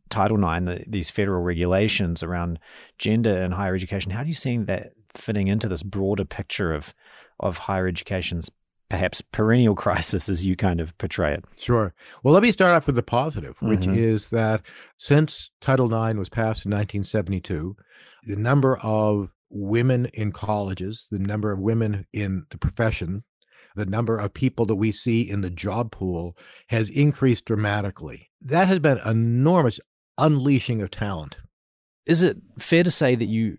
Title 0.10 0.38
IX, 0.38 0.66
the, 0.66 0.84
these 0.88 1.10
federal 1.10 1.44
regulations 1.44 2.24
around 2.24 2.60
gender 2.98 3.42
and 3.42 3.54
higher 3.54 3.76
education? 3.76 4.12
How 4.12 4.24
do 4.24 4.30
you 4.30 4.36
see 4.36 4.58
that 4.58 4.94
fitting 5.14 5.48
into 5.48 5.68
this 5.68 5.84
broader 5.84 6.26
picture 6.26 6.74
of 6.74 6.94
of 7.40 7.58
higher 7.58 7.88
education's 7.88 8.50
perhaps 8.90 9.22
perennial 9.22 9.76
crisis 9.86 10.30
as 10.30 10.46
you 10.46 10.56
kind 10.56 10.80
of 10.80 10.98
portray 10.98 11.34
it. 11.34 11.46
Sure. 11.58 11.94
Well, 12.24 12.34
let 12.34 12.44
me 12.44 12.52
start 12.52 12.72
off 12.72 12.88
with 12.88 12.96
the 12.96 13.04
positive, 13.04 13.62
which 13.62 13.82
mm-hmm. 13.82 13.96
is 13.96 14.30
that 14.30 14.62
since 14.98 15.52
Title 15.62 15.88
IX 15.88 16.18
was 16.18 16.30
passed 16.30 16.66
in 16.66 16.72
1972, 16.72 17.76
the 18.24 18.36
number 18.36 18.78
of 18.78 19.30
women 19.50 20.06
in 20.14 20.32
colleges, 20.32 21.08
the 21.12 21.20
number 21.20 21.52
of 21.52 21.60
women 21.60 22.06
in 22.14 22.46
the 22.50 22.58
profession, 22.58 23.24
the 23.76 23.86
number 23.86 24.18
of 24.18 24.34
people 24.34 24.66
that 24.66 24.76
we 24.76 24.92
see 24.92 25.22
in 25.22 25.42
the 25.42 25.50
job 25.50 25.92
pool 25.92 26.38
has 26.68 26.90
increased 26.90 27.46
dramatically. 27.46 28.30
That 28.42 28.68
has 28.68 28.80
been 28.80 29.00
enormous 29.06 29.80
unleashing 30.18 30.82
of 30.82 30.92
talent. 30.92 31.38
Is 32.06 32.24
it 32.24 32.38
fair 32.58 32.84
to 32.84 32.92
say 32.92 33.16
that 33.16 33.26
you, 33.26 33.58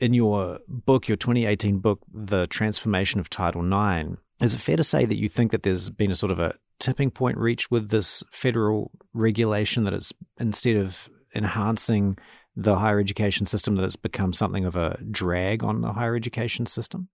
in 0.00 0.14
your 0.14 0.58
book, 0.66 1.08
your 1.08 1.16
2018 1.16 1.78
book, 1.78 2.00
The 2.12 2.46
Transformation 2.46 3.20
of 3.20 3.30
Title 3.30 3.62
IX, 3.62 4.16
is 4.42 4.54
it 4.54 4.58
fair 4.58 4.76
to 4.76 4.84
say 4.84 5.04
that 5.04 5.18
you 5.18 5.28
think 5.28 5.50
that 5.52 5.62
there's 5.62 5.90
been 5.90 6.10
a 6.10 6.16
sort 6.16 6.32
of 6.32 6.40
a 6.40 6.54
tipping 6.78 7.10
point 7.10 7.36
reached 7.36 7.70
with 7.70 7.90
this 7.90 8.24
federal 8.32 8.90
regulation 9.12 9.84
that 9.84 9.92
it's 9.92 10.12
instead 10.38 10.76
of 10.76 11.10
enhancing 11.34 12.16
the 12.56 12.76
higher 12.76 12.98
education 12.98 13.46
system 13.46 13.76
that 13.76 13.84
it's 13.84 13.96
become 13.96 14.32
something 14.32 14.64
of 14.64 14.76
a 14.76 14.98
drag 15.10 15.62
on 15.62 15.82
the 15.82 15.92
higher 15.92 16.16
education 16.16 16.66
system? 16.66 17.08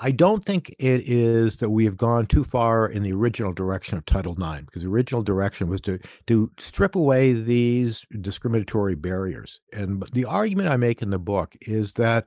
I 0.00 0.12
don't 0.12 0.44
think 0.44 0.74
it 0.78 1.02
is 1.08 1.56
that 1.56 1.70
we 1.70 1.84
have 1.84 1.96
gone 1.96 2.26
too 2.26 2.44
far 2.44 2.88
in 2.88 3.02
the 3.02 3.12
original 3.12 3.52
direction 3.52 3.98
of 3.98 4.06
Title 4.06 4.32
IX, 4.32 4.64
because 4.64 4.82
the 4.82 4.88
original 4.88 5.22
direction 5.22 5.68
was 5.68 5.80
to 5.82 5.98
to 6.28 6.50
strip 6.58 6.94
away 6.94 7.32
these 7.32 8.06
discriminatory 8.20 8.94
barriers. 8.94 9.60
And 9.72 10.04
the 10.12 10.24
argument 10.24 10.68
I 10.68 10.76
make 10.76 11.02
in 11.02 11.10
the 11.10 11.18
book 11.18 11.56
is 11.62 11.94
that 11.94 12.26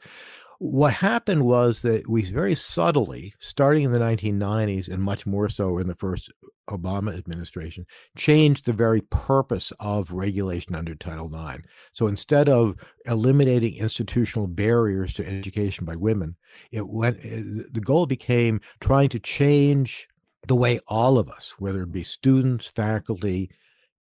what 0.63 0.93
happened 0.93 1.43
was 1.43 1.81
that 1.81 2.07
we 2.07 2.21
very 2.21 2.53
subtly, 2.53 3.33
starting 3.39 3.81
in 3.81 3.91
the 3.91 3.97
1990s 3.97 4.87
and 4.87 5.01
much 5.01 5.25
more 5.25 5.49
so 5.49 5.79
in 5.79 5.87
the 5.87 5.95
first 5.95 6.31
Obama 6.69 7.17
administration, 7.17 7.83
changed 8.15 8.65
the 8.65 8.71
very 8.71 9.01
purpose 9.01 9.73
of 9.79 10.11
regulation 10.11 10.75
under 10.75 10.93
Title 10.93 11.33
IX. 11.33 11.63
So 11.93 12.05
instead 12.05 12.47
of 12.47 12.75
eliminating 13.07 13.75
institutional 13.75 14.45
barriers 14.45 15.13
to 15.13 15.27
education 15.27 15.83
by 15.83 15.95
women, 15.95 16.35
it 16.71 16.87
went 16.87 17.17
eh, 17.23 17.41
the 17.71 17.81
goal 17.83 18.05
became 18.05 18.61
trying 18.79 19.09
to 19.09 19.19
change 19.19 20.07
the 20.47 20.55
way 20.55 20.79
all 20.87 21.17
of 21.17 21.27
us, 21.27 21.55
whether 21.57 21.81
it 21.81 21.91
be 21.91 22.03
students, 22.03 22.67
faculty, 22.67 23.49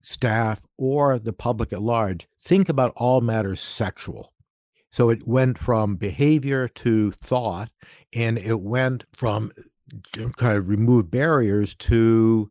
staff, 0.01 0.65
or 0.79 1.19
the 1.19 1.33
public 1.33 1.73
at 1.73 1.83
large, 1.83 2.29
think 2.41 2.69
about 2.69 2.93
all 2.95 3.21
matters 3.21 3.61
sexual 3.61 4.33
so 4.97 5.11
it 5.11 5.29
went 5.29 5.59
from 5.59 5.97
behavior 5.97 6.69
to 6.69 7.11
thought, 7.11 7.69
and 8.15 8.39
it 8.39 8.63
went 8.63 9.05
from 9.13 9.53
kind 10.39 10.57
of 10.57 10.71
remove 10.71 11.11
barriers 11.11 11.75
to 11.75 12.51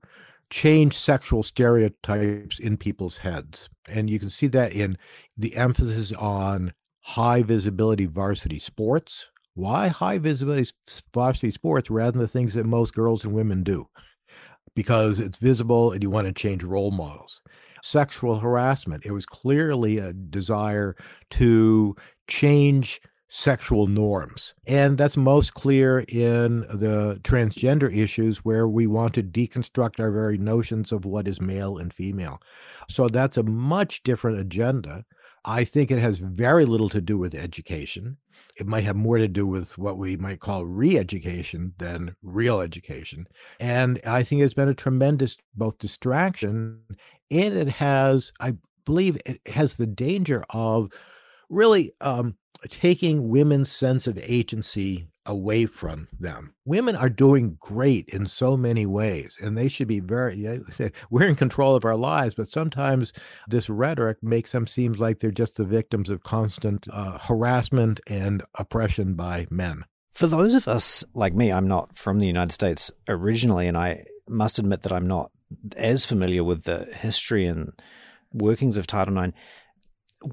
change 0.52 0.96
sexual 0.96 1.42
stereotypes 1.42 2.60
in 2.60 2.78
people's 2.78 3.18
heads. 3.18 3.68
And 3.88 4.12
you 4.12 4.20
can 4.20 4.30
see 4.30 4.46
that 4.50 4.74
in 4.74 4.96
the 5.36 5.56
emphasis 5.56 6.12
on 6.12 6.72
high 7.02 7.42
visibility 7.42 8.06
varsity 8.06 8.60
sports. 8.60 9.26
Why 9.56 9.88
high 9.88 10.20
visibility 10.20 10.70
varsity 11.16 11.50
sports 11.50 11.90
rather 11.90 12.12
than 12.12 12.22
the 12.22 12.28
things 12.28 12.54
that 12.54 12.68
most 12.68 12.94
girls 12.94 13.26
and 13.26 13.34
women 13.34 13.64
do? 13.64 13.88
Because 14.76 15.20
it's 15.20 15.40
visible 15.40 15.94
and 15.94 16.04
you 16.04 16.12
want 16.12 16.28
to 16.28 16.32
change 16.32 16.64
role 16.64 16.92
models. 16.92 17.42
Sexual 17.86 18.40
harassment, 18.40 19.06
it 19.06 19.12
was 19.12 19.28
clearly 19.28 20.00
a 20.00 20.12
desire 20.12 20.96
to 21.30 21.96
change 22.28 23.00
sexual 23.28 23.86
norms. 23.86 24.56
And 24.66 24.98
that's 24.98 25.16
most 25.16 25.54
clear 25.54 26.00
in 26.00 26.62
the 26.62 27.20
transgender 27.22 27.96
issues 27.96 28.40
where 28.40 28.68
we 28.68 28.88
want 28.88 29.14
to 29.14 29.22
deconstruct 29.22 30.00
our 30.00 30.10
very 30.10 30.40
notions 30.40 30.92
of 30.92 31.06
what 31.06 31.28
is 31.28 31.40
male 31.40 31.78
and 31.78 31.94
female. 31.94 32.42
So 32.90 33.08
that's 33.08 33.38
a 33.38 33.44
much 33.44 34.02
different 34.02 34.40
agenda. 34.40 35.06
I 35.46 35.64
think 35.64 35.92
it 35.92 36.00
has 36.00 36.18
very 36.18 36.66
little 36.66 36.90
to 36.90 37.00
do 37.00 37.20
with 37.20 37.36
education. 37.36 38.18
It 38.60 38.66
might 38.66 38.84
have 38.84 38.96
more 38.96 39.20
to 39.20 39.28
do 39.28 39.46
with 39.46 39.78
what 39.78 39.98
we 39.98 40.18
might 40.18 40.40
call 40.40 40.66
re 40.66 40.98
education 40.98 41.74
than 41.78 42.16
real 42.24 42.62
education. 42.62 43.28
And 43.60 44.02
I 44.06 44.24
think 44.24 44.42
it's 44.42 44.56
been 44.56 44.70
a 44.70 44.74
tremendous 44.74 45.38
both 45.54 45.78
distraction 45.78 46.82
and 47.30 47.54
it 47.54 47.68
has, 47.68 48.32
I 48.40 48.56
believe, 48.86 49.18
it 49.26 49.40
has 49.48 49.76
the 49.76 49.86
danger 49.86 50.44
of 50.50 50.92
really 51.50 51.92
um, 52.02 52.38
taking 52.68 53.30
women's 53.30 53.72
sense 53.72 54.08
of 54.08 54.18
agency 54.18 55.08
away 55.26 55.66
from 55.66 56.08
them. 56.20 56.54
Women 56.66 56.96
are 56.96 57.10
doing 57.10 57.58
great 57.60 58.10
in 58.10 58.26
so 58.28 58.56
many 58.56 58.86
ways, 58.86 59.38
and 59.42 59.58
they 59.58 59.68
should 59.68 59.88
be 59.88 60.00
very. 60.00 60.62
We're 61.10 61.28
in 61.28 61.36
control 61.36 61.76
of 61.76 61.86
our 61.86 61.96
lives, 61.96 62.36
but 62.36 62.48
sometimes 62.48 63.14
this 63.48 63.70
rhetoric 63.70 64.18
makes 64.22 64.52
them 64.52 64.68
seem 64.68 64.94
like 64.94 65.20
they're 65.20 65.32
just 65.32 65.58
the 65.58 65.66
victims 65.66 66.10
of 66.10 66.24
constant 66.24 66.88
uh, 66.92 67.18
harassment 67.18 68.00
and 68.08 68.44
oppression 68.56 69.16
by 69.16 69.48
men. 69.50 69.86
For 70.14 70.28
those 70.28 70.54
of 70.54 70.68
us 70.68 71.04
like 71.14 71.34
me, 71.34 71.52
I'm 71.52 71.68
not 71.68 71.96
from 71.98 72.20
the 72.20 72.28
United 72.28 72.54
States 72.54 72.92
originally, 73.08 73.68
and 73.68 73.78
I 73.78 74.06
must 74.30 74.60
admit 74.60 74.84
that 74.84 74.94
I'm 74.94 75.08
not 75.08 75.32
as 75.76 76.06
familiar 76.06 76.44
with 76.44 76.64
the 76.64 76.88
history 76.94 77.46
and 77.46 77.74
workings 78.34 78.78
of 78.78 78.88
Title 78.88 79.18
IX 79.18 79.34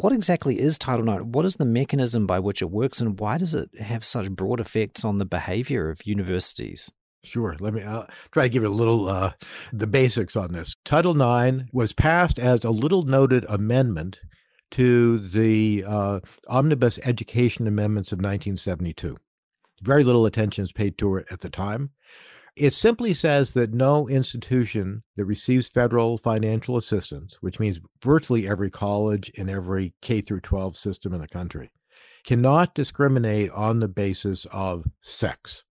what 0.01 0.13
exactly 0.13 0.59
is 0.59 0.79
Title 0.79 1.09
IX? 1.09 1.25
What 1.25 1.45
is 1.45 1.57
the 1.57 1.65
mechanism 1.65 2.27
by 2.27 2.39
which 2.39 2.63
it 2.63 2.71
works, 2.71 3.01
and 3.01 3.19
why 3.19 3.39
does 3.39 3.55
it 3.55 3.71
have 3.79 4.05
such 4.05 4.31
broad 4.31 4.61
effects 4.61 5.05
on 5.05 5.19
the 5.19 5.25
behavior 5.25 5.91
of 5.91 6.07
universities? 6.07 6.91
Sure. 7.25 7.57
Let 7.61 7.75
me 7.75 7.83
I'll 7.83 8.09
try 8.33 8.45
to 8.45 8.49
give 8.49 8.65
you 8.65 8.69
a 8.69 8.71
little 8.71 9.09
uh, 9.09 9.33
the 9.73 9.87
basics 9.87 10.35
on 10.35 10.53
this. 10.53 10.75
Title 10.85 11.15
IX 11.15 11.65
was 11.73 11.93
passed 11.93 12.39
as 12.39 12.65
a 12.65 12.71
little 12.71 13.05
noted 13.05 13.47
amendment 13.49 14.21
to 14.73 15.19
the 15.19 15.85
uh, 15.87 16.21
Omnibus 16.49 16.99
Education 17.05 17.67
Amendments 17.67 18.11
of 18.11 18.17
1972. 18.17 19.17
Very 19.83 20.03
little 20.03 20.27
attention 20.27 20.65
is 20.65 20.73
paid 20.73 20.99
to 20.99 21.17
it 21.17 21.27
at 21.31 21.41
the 21.41 21.51
time. 21.51 21.91
It 22.55 22.73
simply 22.73 23.15
says 23.15 23.55
that 23.55 23.73
no 23.73 24.09
institution 24.09 25.03
that 25.17 25.25
receives 25.25 25.69
federal 25.69 26.19
financial 26.19 26.77
assistance, 26.77 27.39
which 27.41 27.59
means 27.59 27.81
virtually 28.03 28.47
every 28.47 28.71
college 28.71 29.33
and 29.39 29.49
every 29.49 29.95
K 30.03 30.21
through 30.21 30.41
12 30.41 30.77
system 30.77 31.15
in 31.15 31.23
the 31.23 31.29
country, 31.29 31.71
cannot 32.25 32.75
discriminate 32.75 33.51
on 33.53 33.81
the 33.81 33.89
basis 33.89 34.47
of 34.53 34.85
sex. 35.01 35.65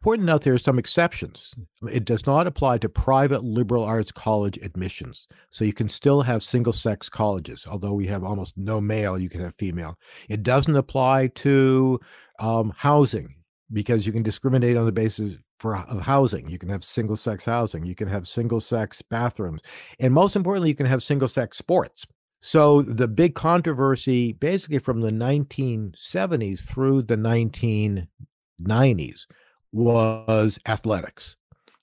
Important 0.00 0.26
to 0.26 0.32
note 0.32 0.42
there 0.42 0.54
are 0.54 0.58
some 0.58 0.80
exceptions. 0.80 1.54
It 1.88 2.04
does 2.04 2.26
not 2.26 2.48
apply 2.48 2.78
to 2.78 2.88
private 2.88 3.44
liberal 3.44 3.84
arts 3.84 4.10
college 4.10 4.58
admissions. 4.60 5.28
So 5.50 5.64
you 5.64 5.72
can 5.72 5.88
still 5.88 6.22
have 6.22 6.42
single 6.42 6.72
sex 6.72 7.08
colleges, 7.08 7.66
although 7.70 7.92
we 7.92 8.06
have 8.08 8.24
almost 8.24 8.58
no 8.58 8.80
male, 8.80 9.16
you 9.16 9.28
can 9.28 9.42
have 9.42 9.54
female. 9.54 9.96
It 10.28 10.42
doesn't 10.42 10.74
apply 10.74 11.28
to 11.28 12.00
um, 12.40 12.72
housing 12.76 13.36
because 13.72 14.04
you 14.04 14.12
can 14.12 14.24
discriminate 14.24 14.76
on 14.76 14.86
the 14.86 14.92
basis 14.92 15.34
for 15.62 15.76
of 15.76 16.02
housing. 16.02 16.50
You 16.50 16.58
can 16.58 16.68
have 16.68 16.82
single 16.82 17.16
sex 17.16 17.44
housing. 17.44 17.86
You 17.86 17.94
can 17.94 18.08
have 18.08 18.26
single 18.26 18.60
sex 18.60 19.00
bathrooms, 19.00 19.62
and 20.00 20.12
most 20.12 20.36
importantly, 20.36 20.70
you 20.70 20.74
can 20.74 20.86
have 20.86 21.02
single 21.02 21.28
sex 21.28 21.56
sports. 21.56 22.04
So 22.40 22.82
the 22.82 23.06
big 23.06 23.36
controversy, 23.36 24.32
basically 24.32 24.80
from 24.80 25.00
the 25.00 25.12
1970s 25.12 26.66
through 26.66 27.02
the 27.02 27.16
1990s, 27.16 29.26
was 29.72 30.58
athletics. 30.66 31.36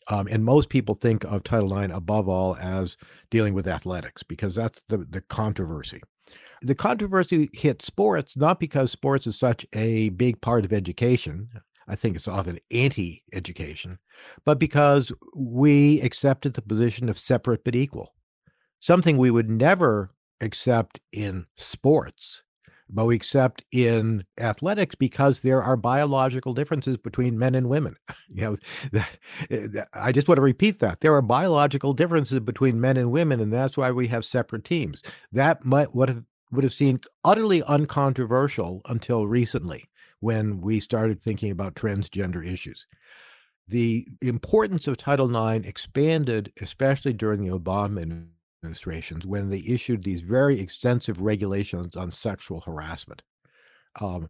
Um, 0.09 0.27
and 0.29 0.43
most 0.43 0.67
people 0.67 0.95
think 0.95 1.23
of 1.23 1.43
Title 1.43 1.77
IX 1.77 1.93
above 1.93 2.27
all 2.27 2.57
as 2.57 2.97
dealing 3.31 3.53
with 3.53 3.69
athletics 3.69 4.21
because 4.21 4.55
that's 4.55 4.83
the, 4.89 4.97
the 5.09 5.21
controversy. 5.21 6.01
The 6.61 6.75
controversy 6.75 7.49
hit 7.53 7.81
sports 7.81 8.35
not 8.35 8.59
because 8.59 8.91
sports 8.91 9.27
is 9.27 9.39
such 9.39 9.65
a 9.71 10.09
big 10.09 10.41
part 10.41 10.65
of 10.65 10.73
education. 10.73 11.47
I 11.89 11.95
think 11.95 12.15
it's 12.15 12.27
often 12.27 12.59
anti 12.69 13.23
education, 13.33 13.97
but 14.45 14.59
because 14.59 15.11
we 15.35 15.99
accepted 16.01 16.53
the 16.53 16.61
position 16.61 17.09
of 17.09 17.17
separate 17.17 17.63
but 17.63 17.75
equal, 17.75 18.13
something 18.79 19.17
we 19.17 19.31
would 19.31 19.49
never 19.49 20.11
accept 20.39 20.99
in 21.11 21.47
sports, 21.55 22.43
but 22.91 23.05
we 23.05 23.15
accept 23.15 23.63
in 23.71 24.23
athletics 24.39 24.93
because 24.93 25.39
there 25.39 25.63
are 25.63 25.75
biological 25.75 26.53
differences 26.53 26.95
between 26.95 27.39
men 27.39 27.55
and 27.55 27.69
women. 27.69 27.95
You 28.31 28.59
know, 28.93 29.03
I 29.93 30.11
just 30.11 30.27
want 30.27 30.37
to 30.37 30.43
repeat 30.43 30.79
that 30.79 31.01
there 31.01 31.15
are 31.15 31.21
biological 31.23 31.93
differences 31.93 32.39
between 32.41 32.79
men 32.79 32.95
and 32.95 33.11
women, 33.11 33.39
and 33.39 33.51
that's 33.51 33.75
why 33.75 33.89
we 33.89 34.07
have 34.09 34.23
separate 34.23 34.63
teams. 34.63 35.01
That 35.31 35.65
might 35.65 35.95
what 35.95 36.09
have 36.09 36.23
would 36.51 36.63
have 36.63 36.73
seemed 36.73 37.05
utterly 37.23 37.63
uncontroversial 37.63 38.81
until 38.85 39.27
recently 39.27 39.89
when 40.19 40.61
we 40.61 40.79
started 40.79 41.21
thinking 41.21 41.51
about 41.51 41.75
transgender 41.75 42.45
issues. 42.45 42.85
The 43.67 44.07
importance 44.21 44.87
of 44.87 44.97
Title 44.97 45.29
IX 45.29 45.65
expanded, 45.65 46.51
especially 46.59 47.13
during 47.13 47.43
the 47.43 47.57
Obama 47.57 48.01
administrations, 48.63 49.27
when 49.27 49.49
they 49.49 49.63
issued 49.65 50.03
these 50.03 50.21
very 50.21 50.59
extensive 50.59 51.21
regulations 51.21 51.95
on 51.95 52.09
sexual 52.09 52.61
harassment. 52.61 53.21
Um, 54.01 54.29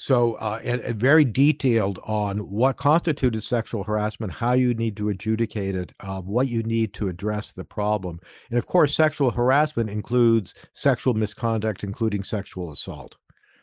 so, 0.00 0.34
uh, 0.34 0.60
and, 0.62 0.80
and, 0.82 0.94
very 0.94 1.24
detailed 1.24 1.98
on 2.04 2.38
what 2.38 2.76
constituted 2.76 3.42
sexual 3.42 3.82
harassment, 3.82 4.32
how 4.32 4.52
you 4.52 4.72
need 4.72 4.96
to 4.96 5.08
adjudicate 5.08 5.74
it, 5.74 5.92
uh, 5.98 6.20
what 6.20 6.46
you 6.46 6.62
need 6.62 6.94
to 6.94 7.08
address 7.08 7.50
the 7.50 7.64
problem. 7.64 8.20
And 8.48 8.60
of 8.60 8.66
course, 8.66 8.94
sexual 8.94 9.32
harassment 9.32 9.90
includes 9.90 10.54
sexual 10.72 11.14
misconduct, 11.14 11.82
including 11.82 12.22
sexual 12.22 12.70
assault. 12.70 13.16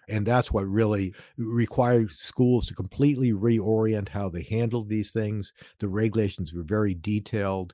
And 0.10 0.26
that's 0.26 0.52
what 0.52 0.68
really 0.68 1.14
required 1.38 2.12
schools 2.12 2.68
to 2.68 2.76
completely 2.76 3.32
reorient 3.32 4.10
how 4.10 4.28
they 4.28 4.44
handled 4.44 4.90
these 4.90 5.14
things. 5.14 5.54
The 5.80 5.88
regulations 5.88 6.54
were 6.54 6.64
very 6.64 6.96
detailed. 6.96 7.74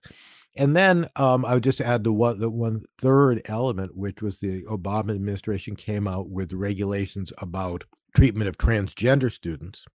And 0.56 0.76
then 0.76 1.10
um, 1.16 1.46
I 1.46 1.56
would 1.56 1.64
just 1.64 1.82
add 1.82 2.04
the 2.04 2.14
one, 2.14 2.40
the 2.40 2.50
one 2.50 2.84
third 3.00 3.42
element, 3.46 3.98
which 3.98 4.22
was 4.22 4.38
the 4.38 4.62
Obama 4.66 5.16
administration 5.16 5.76
came 5.76 6.08
out 6.08 6.30
with 6.30 6.54
regulations 6.54 7.34
about 7.40 7.86
treatment 8.16 8.48
of 8.48 8.58
transgender 8.58 9.32
students. 9.32 9.86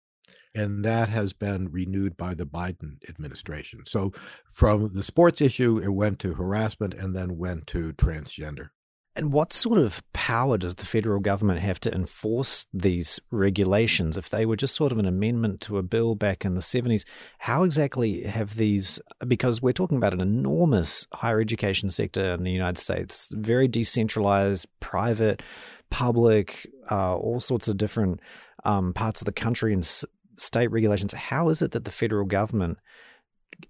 And 0.54 0.84
that 0.84 1.10
has 1.10 1.34
been 1.34 1.70
renewed 1.70 2.16
by 2.16 2.34
the 2.34 2.46
Biden 2.46 2.96
administration. 3.08 3.82
So 3.84 4.12
from 4.52 4.94
the 4.94 5.02
sports 5.02 5.42
issue, 5.42 5.78
it 5.78 5.90
went 5.90 6.18
to 6.20 6.34
harassment 6.34 6.94
and 6.94 7.14
then 7.14 7.36
went 7.36 7.66
to 7.68 7.92
transgender. 7.92 8.70
And 9.16 9.32
what 9.32 9.54
sort 9.54 9.78
of 9.78 10.02
power 10.12 10.58
does 10.58 10.74
the 10.74 10.84
federal 10.84 11.20
government 11.20 11.60
have 11.60 11.80
to 11.80 11.94
enforce 11.94 12.66
these 12.74 13.18
regulations? 13.30 14.18
If 14.18 14.28
they 14.28 14.44
were 14.44 14.56
just 14.56 14.74
sort 14.74 14.92
of 14.92 14.98
an 14.98 15.06
amendment 15.06 15.62
to 15.62 15.78
a 15.78 15.82
bill 15.82 16.14
back 16.14 16.44
in 16.44 16.54
the 16.54 16.60
70s, 16.60 17.04
how 17.38 17.62
exactly 17.62 18.24
have 18.24 18.56
these, 18.56 19.00
because 19.26 19.62
we're 19.62 19.72
talking 19.72 19.96
about 19.96 20.12
an 20.12 20.20
enormous 20.20 21.06
higher 21.14 21.40
education 21.40 21.88
sector 21.88 22.34
in 22.34 22.44
the 22.44 22.50
United 22.50 22.78
States, 22.78 23.30
very 23.32 23.68
decentralized, 23.68 24.66
private, 24.80 25.42
public, 25.90 26.66
uh, 26.90 27.16
all 27.16 27.40
sorts 27.40 27.68
of 27.68 27.76
different 27.76 28.20
um, 28.64 28.92
parts 28.92 29.20
of 29.20 29.26
the 29.26 29.32
country 29.32 29.72
and 29.72 29.82
s- 29.82 30.04
state 30.38 30.68
regulations. 30.68 31.12
How 31.12 31.48
is 31.48 31.62
it 31.62 31.72
that 31.72 31.84
the 31.84 31.90
federal 31.90 32.26
government 32.26 32.78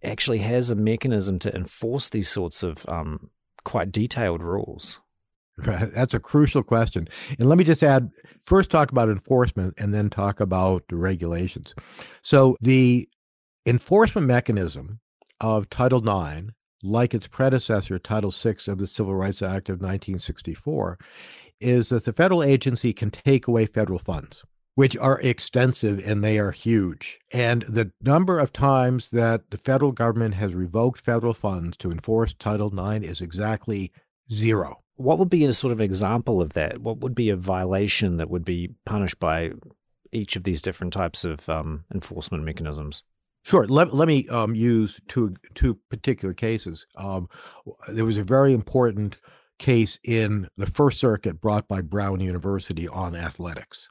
actually 0.02 0.38
has 0.38 0.70
a 0.70 0.74
mechanism 0.74 1.38
to 1.40 1.54
enforce 1.54 2.08
these 2.08 2.28
sorts 2.28 2.62
of 2.62 2.84
um, 2.88 3.30
quite 3.64 3.92
detailed 3.92 4.42
rules? 4.42 5.00
That's 5.58 6.14
a 6.14 6.20
crucial 6.20 6.62
question. 6.62 7.08
And 7.38 7.48
let 7.48 7.56
me 7.56 7.64
just 7.64 7.82
add 7.82 8.10
first 8.42 8.70
talk 8.70 8.90
about 8.90 9.08
enforcement 9.08 9.74
and 9.78 9.94
then 9.94 10.10
talk 10.10 10.40
about 10.40 10.84
the 10.88 10.96
regulations. 10.96 11.74
So, 12.22 12.56
the 12.60 13.08
enforcement 13.64 14.26
mechanism 14.26 15.00
of 15.40 15.70
Title 15.70 16.06
IX, 16.06 16.52
like 16.82 17.14
its 17.14 17.26
predecessor, 17.26 17.98
Title 17.98 18.30
VI 18.30 18.56
of 18.68 18.78
the 18.78 18.86
Civil 18.86 19.14
Rights 19.14 19.40
Act 19.40 19.70
of 19.70 19.80
1964, 19.80 20.98
is 21.60 21.88
that 21.88 22.04
the 22.04 22.12
federal 22.12 22.42
agency 22.42 22.92
can 22.92 23.10
take 23.10 23.46
away 23.46 23.66
federal 23.66 23.98
funds. 23.98 24.42
which 24.76 24.94
are 24.98 25.18
extensive 25.20 26.06
and 26.06 26.22
they 26.22 26.38
are 26.38 26.50
huge. 26.50 27.18
And 27.32 27.62
the 27.62 27.92
number 28.02 28.38
of 28.38 28.52
times 28.52 29.10
that 29.10 29.50
the 29.50 29.56
federal 29.56 29.90
government 29.90 30.34
has 30.34 30.52
revoked 30.54 31.00
federal 31.00 31.32
funds 31.32 31.78
to 31.78 31.90
enforce 31.90 32.34
Title 32.34 32.68
IX 32.78 33.02
is 33.04 33.22
exactly 33.22 33.90
zero. 34.30 34.82
What 34.96 35.18
would 35.18 35.30
be 35.30 35.46
a 35.46 35.54
sort 35.54 35.72
of 35.72 35.80
example 35.80 36.42
of 36.42 36.52
that? 36.52 36.82
What 36.82 36.98
would 36.98 37.14
be 37.14 37.30
a 37.30 37.36
violation 37.36 38.18
that 38.18 38.28
would 38.28 38.44
be 38.44 38.74
punished 38.84 39.18
by 39.18 39.52
each 40.12 40.36
of 40.36 40.44
these 40.44 40.60
different 40.60 40.92
types 40.92 41.24
of 41.24 41.48
um, 41.48 41.84
enforcement 41.94 42.44
mechanisms? 42.44 43.02
Sure. 43.44 43.66
Let, 43.66 43.94
let 43.94 44.08
me 44.08 44.28
um, 44.28 44.54
use 44.54 45.00
two 45.08 45.36
two 45.54 45.78
particular 45.88 46.34
cases. 46.34 46.86
Um, 46.96 47.28
there 47.88 48.04
was 48.04 48.18
a 48.18 48.24
very 48.24 48.52
important 48.52 49.16
case 49.58 49.98
in 50.04 50.48
the 50.56 50.66
First 50.66 50.98
Circuit 50.98 51.40
brought 51.40 51.68
by 51.68 51.80
Brown 51.80 52.20
University 52.20 52.88
on 52.88 53.14
athletics, 53.14 53.88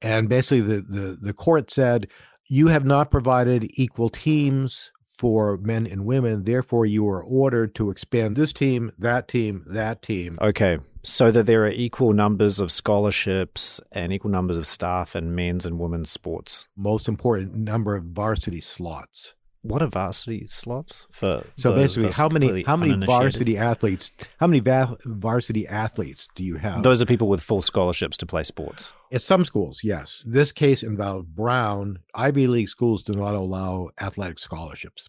and 0.00 0.28
basically 0.28 0.60
the 0.60 0.82
the, 0.82 1.18
the 1.20 1.32
court 1.32 1.70
said 1.70 2.08
you 2.48 2.68
have 2.68 2.84
not 2.84 3.10
provided 3.10 3.70
equal 3.74 4.08
teams 4.08 4.90
for 5.18 5.56
men 5.58 5.86
and 5.86 6.06
women. 6.06 6.44
Therefore, 6.44 6.86
you 6.86 7.06
are 7.08 7.22
ordered 7.22 7.74
to 7.74 7.90
expand 7.90 8.36
this 8.36 8.52
team, 8.52 8.92
that 8.98 9.28
team, 9.28 9.64
that 9.66 10.00
team. 10.00 10.38
Okay. 10.40 10.78
So 11.02 11.30
that 11.30 11.46
there 11.46 11.64
are 11.64 11.70
equal 11.70 12.12
numbers 12.12 12.60
of 12.60 12.70
scholarships 12.70 13.80
and 13.92 14.12
equal 14.12 14.30
numbers 14.30 14.58
of 14.58 14.66
staff 14.66 15.16
in 15.16 15.34
men's 15.34 15.66
and 15.66 15.78
women's 15.78 16.10
sports. 16.10 16.68
Most 16.76 17.08
important 17.08 17.54
number 17.54 17.96
of 17.96 18.04
varsity 18.04 18.60
slots. 18.60 19.34
What 19.62 19.82
are 19.82 19.88
varsity 19.88 20.46
slots 20.48 21.06
for? 21.10 21.44
So 21.56 21.74
basically, 21.74 22.10
how 22.12 22.28
many 22.28 22.62
how 22.62 22.76
many 22.76 23.04
varsity 23.04 23.56
athletes? 23.56 24.12
How 24.38 24.46
many 24.46 24.60
va- 24.60 24.96
varsity 25.04 25.66
athletes 25.66 26.28
do 26.34 26.44
you 26.44 26.56
have? 26.56 26.82
Those 26.82 27.02
are 27.02 27.06
people 27.06 27.28
with 27.28 27.42
full 27.42 27.60
scholarships 27.60 28.16
to 28.18 28.26
play 28.26 28.44
sports. 28.44 28.92
At 29.12 29.22
some 29.22 29.44
schools, 29.44 29.82
yes. 29.82 30.22
This 30.24 30.52
case 30.52 30.82
involved 30.82 31.34
Brown. 31.34 31.98
Ivy 32.14 32.46
League 32.46 32.68
schools 32.68 33.02
do 33.02 33.14
not 33.14 33.34
allow 33.34 33.90
athletic 34.00 34.38
scholarships. 34.38 35.08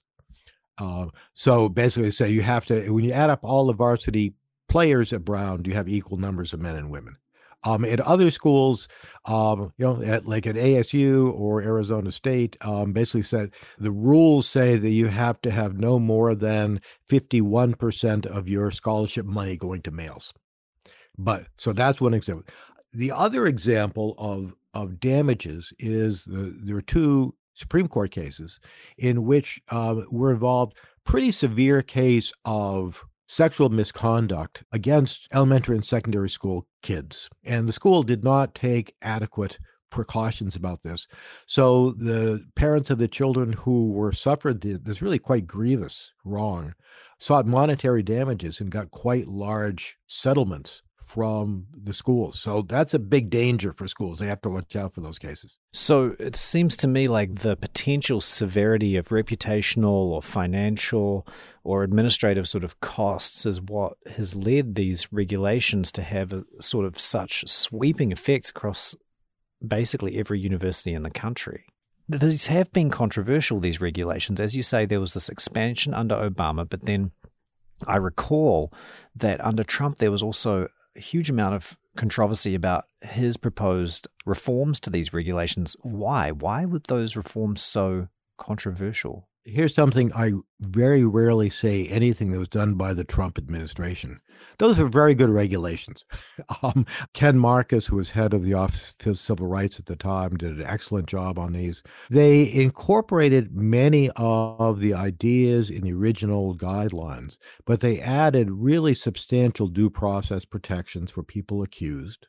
Uh, 0.79 1.07
so 1.33 1.69
basically, 1.69 2.11
say 2.11 2.29
you 2.29 2.41
have 2.41 2.65
to 2.67 2.89
when 2.89 3.03
you 3.03 3.11
add 3.11 3.29
up 3.29 3.41
all 3.43 3.67
the 3.67 3.73
varsity 3.73 4.33
players 4.67 5.11
at 5.11 5.25
Brown, 5.25 5.61
do 5.63 5.69
you 5.69 5.75
have 5.75 5.89
equal 5.89 6.17
numbers 6.17 6.53
of 6.53 6.61
men 6.61 6.75
and 6.75 6.89
women. 6.89 7.17
Um, 7.63 7.83
at 7.83 7.99
other 7.99 8.31
schools, 8.31 8.87
um, 9.25 9.73
you 9.77 9.85
know, 9.85 10.01
at, 10.01 10.25
like 10.25 10.47
at 10.47 10.55
ASU 10.55 11.33
or 11.33 11.61
Arizona 11.61 12.11
State, 12.11 12.55
um, 12.61 12.93
basically 12.93 13.23
said 13.23 13.51
the 13.77 13.91
rules 13.91 14.47
say 14.47 14.77
that 14.77 14.89
you 14.89 15.07
have 15.07 15.41
to 15.41 15.51
have 15.51 15.77
no 15.77 15.99
more 15.99 16.35
than 16.35 16.79
51% 17.09 18.25
of 18.25 18.47
your 18.47 18.71
scholarship 18.71 19.25
money 19.25 19.57
going 19.57 19.81
to 19.81 19.91
males. 19.91 20.33
But 21.17 21.47
so 21.57 21.73
that's 21.73 21.99
one 21.99 22.13
example. 22.13 22.45
The 22.93 23.11
other 23.11 23.45
example 23.45 24.15
of 24.17 24.55
of 24.73 24.99
damages 24.99 25.73
is 25.79 26.23
the, 26.25 26.55
there 26.63 26.77
are 26.77 26.81
two 26.81 27.35
Supreme 27.55 27.87
Court 27.87 28.11
cases 28.11 28.59
in 28.97 29.25
which 29.25 29.61
uh, 29.69 29.95
were 30.11 30.31
involved 30.31 30.77
pretty 31.03 31.31
severe 31.31 31.81
case 31.81 32.31
of 32.45 33.05
sexual 33.29 33.69
misconduct 33.69 34.63
against 34.71 35.27
elementary 35.31 35.75
and 35.75 35.85
secondary 35.85 36.29
school 36.29 36.65
kids. 36.81 37.29
And 37.45 37.69
the 37.69 37.73
school 37.73 38.01
did 38.01 38.23
not 38.23 38.55
take 38.55 38.95
adequate 39.03 39.59
precautions 39.91 40.55
about 40.55 40.81
this. 40.81 41.07
So 41.45 41.91
the 41.91 42.43
parents 42.55 42.89
of 42.89 42.97
the 42.97 43.07
children 43.07 43.53
who 43.53 43.91
were 43.91 44.11
suffered 44.11 44.61
this 44.61 45.01
really 45.01 45.19
quite 45.19 45.45
grievous 45.45 46.11
wrong 46.25 46.73
sought 47.19 47.45
monetary 47.45 48.01
damages 48.01 48.61
and 48.61 48.71
got 48.71 48.91
quite 48.91 49.27
large 49.27 49.97
settlements 50.07 50.81
from 51.01 51.65
the 51.73 51.93
schools. 51.93 52.39
So 52.39 52.61
that's 52.61 52.93
a 52.93 52.99
big 52.99 53.29
danger 53.29 53.71
for 53.71 53.87
schools. 53.87 54.19
They 54.19 54.27
have 54.27 54.41
to 54.41 54.49
watch 54.49 54.75
out 54.75 54.93
for 54.93 55.01
those 55.01 55.17
cases. 55.17 55.57
So 55.73 56.15
it 56.19 56.35
seems 56.35 56.77
to 56.77 56.87
me 56.87 57.07
like 57.07 57.39
the 57.39 57.55
potential 57.55 58.21
severity 58.21 58.95
of 58.95 59.09
reputational 59.09 60.11
or 60.11 60.21
financial 60.21 61.25
or 61.63 61.83
administrative 61.83 62.47
sort 62.47 62.63
of 62.63 62.79
costs 62.79 63.45
is 63.45 63.61
what 63.61 63.93
has 64.07 64.35
led 64.35 64.75
these 64.75 65.11
regulations 65.11 65.91
to 65.93 66.01
have 66.01 66.33
a 66.33 66.43
sort 66.61 66.85
of 66.85 66.99
such 66.99 67.47
sweeping 67.47 68.11
effects 68.11 68.49
across 68.49 68.95
basically 69.65 70.17
every 70.17 70.39
university 70.39 70.93
in 70.93 71.03
the 71.03 71.09
country. 71.09 71.65
These 72.07 72.47
have 72.47 72.71
been 72.71 72.89
controversial, 72.89 73.59
these 73.59 73.81
regulations. 73.81 74.39
As 74.39 74.55
you 74.55 74.63
say, 74.63 74.85
there 74.85 74.99
was 74.99 75.13
this 75.13 75.29
expansion 75.29 75.93
under 75.93 76.15
Obama, 76.15 76.67
but 76.67 76.85
then 76.85 77.11
I 77.85 77.97
recall 77.97 78.73
that 79.15 79.43
under 79.43 79.63
Trump, 79.63 79.97
there 79.97 80.11
was 80.11 80.23
also 80.23 80.67
huge 80.99 81.29
amount 81.29 81.55
of 81.55 81.77
controversy 81.95 82.55
about 82.55 82.85
his 83.01 83.37
proposed 83.37 84.07
reforms 84.25 84.79
to 84.81 84.89
these 84.89 85.13
regulations. 85.13 85.75
Why? 85.81 86.31
Why 86.31 86.65
were 86.65 86.79
those 86.79 87.15
reforms 87.15 87.61
so 87.61 88.07
controversial? 88.37 89.28
Here's 89.45 89.73
something 89.73 90.11
I 90.13 90.33
very 90.59 91.05
rarely 91.05 91.49
say 91.49 91.87
anything 91.87 92.31
that 92.31 92.39
was 92.39 92.49
done 92.49 92.75
by 92.75 92.93
the 92.93 93.05
Trump 93.05 93.37
administration. 93.37 94.19
Those 94.57 94.77
are 94.77 94.87
very 94.87 95.15
good 95.15 95.29
regulations. 95.29 96.03
um, 96.63 96.85
Ken 97.13 97.39
Marcus, 97.39 97.87
who 97.87 97.95
was 97.95 98.11
head 98.11 98.33
of 98.33 98.43
the 98.43 98.53
Office 98.53 98.93
of 99.05 99.17
Civil 99.17 99.47
Rights 99.47 99.79
at 99.79 99.85
the 99.85 99.95
time, 99.95 100.35
did 100.35 100.57
an 100.57 100.65
excellent 100.65 101.07
job 101.07 101.39
on 101.39 101.53
these. 101.53 101.81
They 102.09 102.51
incorporated 102.51 103.55
many 103.55 104.09
of 104.17 104.81
the 104.81 104.93
ideas 104.93 105.69
in 105.69 105.81
the 105.81 105.93
original 105.93 106.55
guidelines, 106.55 107.37
but 107.65 107.79
they 107.79 108.01
added 108.01 108.51
really 108.51 108.93
substantial 108.93 109.67
due 109.67 109.89
process 109.89 110.43
protections 110.43 111.11
for 111.11 111.23
people 111.23 111.63
accused. 111.63 112.27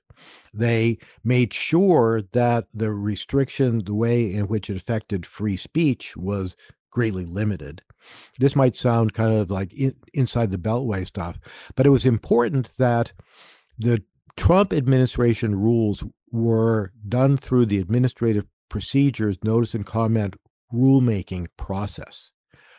They 0.53 0.99
made 1.25 1.53
sure 1.53 2.23
that 2.33 2.67
the 2.75 2.93
restriction, 2.93 3.85
the 3.85 3.95
way 3.95 4.33
in 4.33 4.49
which 4.49 4.69
it 4.69 4.77
affected 4.77 5.25
free 5.25 5.57
speech, 5.57 6.17
was 6.17 6.57
greatly 6.91 7.25
limited. 7.25 7.83
This 8.39 8.57
might 8.57 8.77
sound 8.77 9.15
kind 9.15 9.35
of 9.35 9.51
like 9.51 9.73
in, 9.73 9.95
inside 10.13 10.51
the 10.51 10.59
beltway 10.59 11.07
stuff, 11.07 11.39
but 11.77 11.87
it 11.87 11.91
was 11.91 12.07
important 12.07 12.77
that 12.79 13.13
the 13.79 14.03
Trump 14.37 14.73
administration 14.73 15.55
rules 15.55 16.05
were 16.31 16.93
done 17.09 17.37
through 17.37 17.67
the 17.67 17.79
administrative 17.79 18.47
procedures 18.69 19.37
notice 19.43 19.75
and 19.75 19.85
comment 19.85 20.37
rulemaking 20.73 21.49
process. 21.57 22.31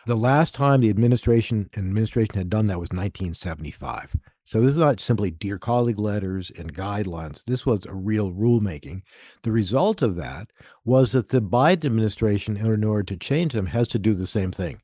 The 0.07 0.15
last 0.15 0.55
time 0.55 0.81
the 0.81 0.89
administration 0.89 1.69
administration 1.77 2.35
had 2.35 2.49
done 2.49 2.65
that 2.67 2.79
was 2.79 2.89
1975. 2.89 4.15
So 4.51 4.59
this 4.59 4.71
is 4.71 4.77
not 4.77 4.99
simply 4.99 5.31
dear 5.31 5.57
colleague 5.57 5.97
letters 5.97 6.51
and 6.57 6.75
guidelines. 6.75 7.41
This 7.45 7.65
was 7.65 7.85
a 7.85 7.93
real 7.93 8.33
rulemaking. 8.33 9.03
The 9.43 9.51
result 9.53 10.01
of 10.01 10.17
that 10.17 10.49
was 10.83 11.13
that 11.13 11.29
the 11.29 11.41
Biden 11.41 11.85
administration, 11.85 12.57
in 12.57 12.83
order 12.83 13.03
to 13.03 13.15
change 13.15 13.53
them, 13.53 13.67
has 13.67 13.87
to 13.87 13.97
do 13.97 14.13
the 14.13 14.27
same 14.27 14.51
thing. 14.51 14.81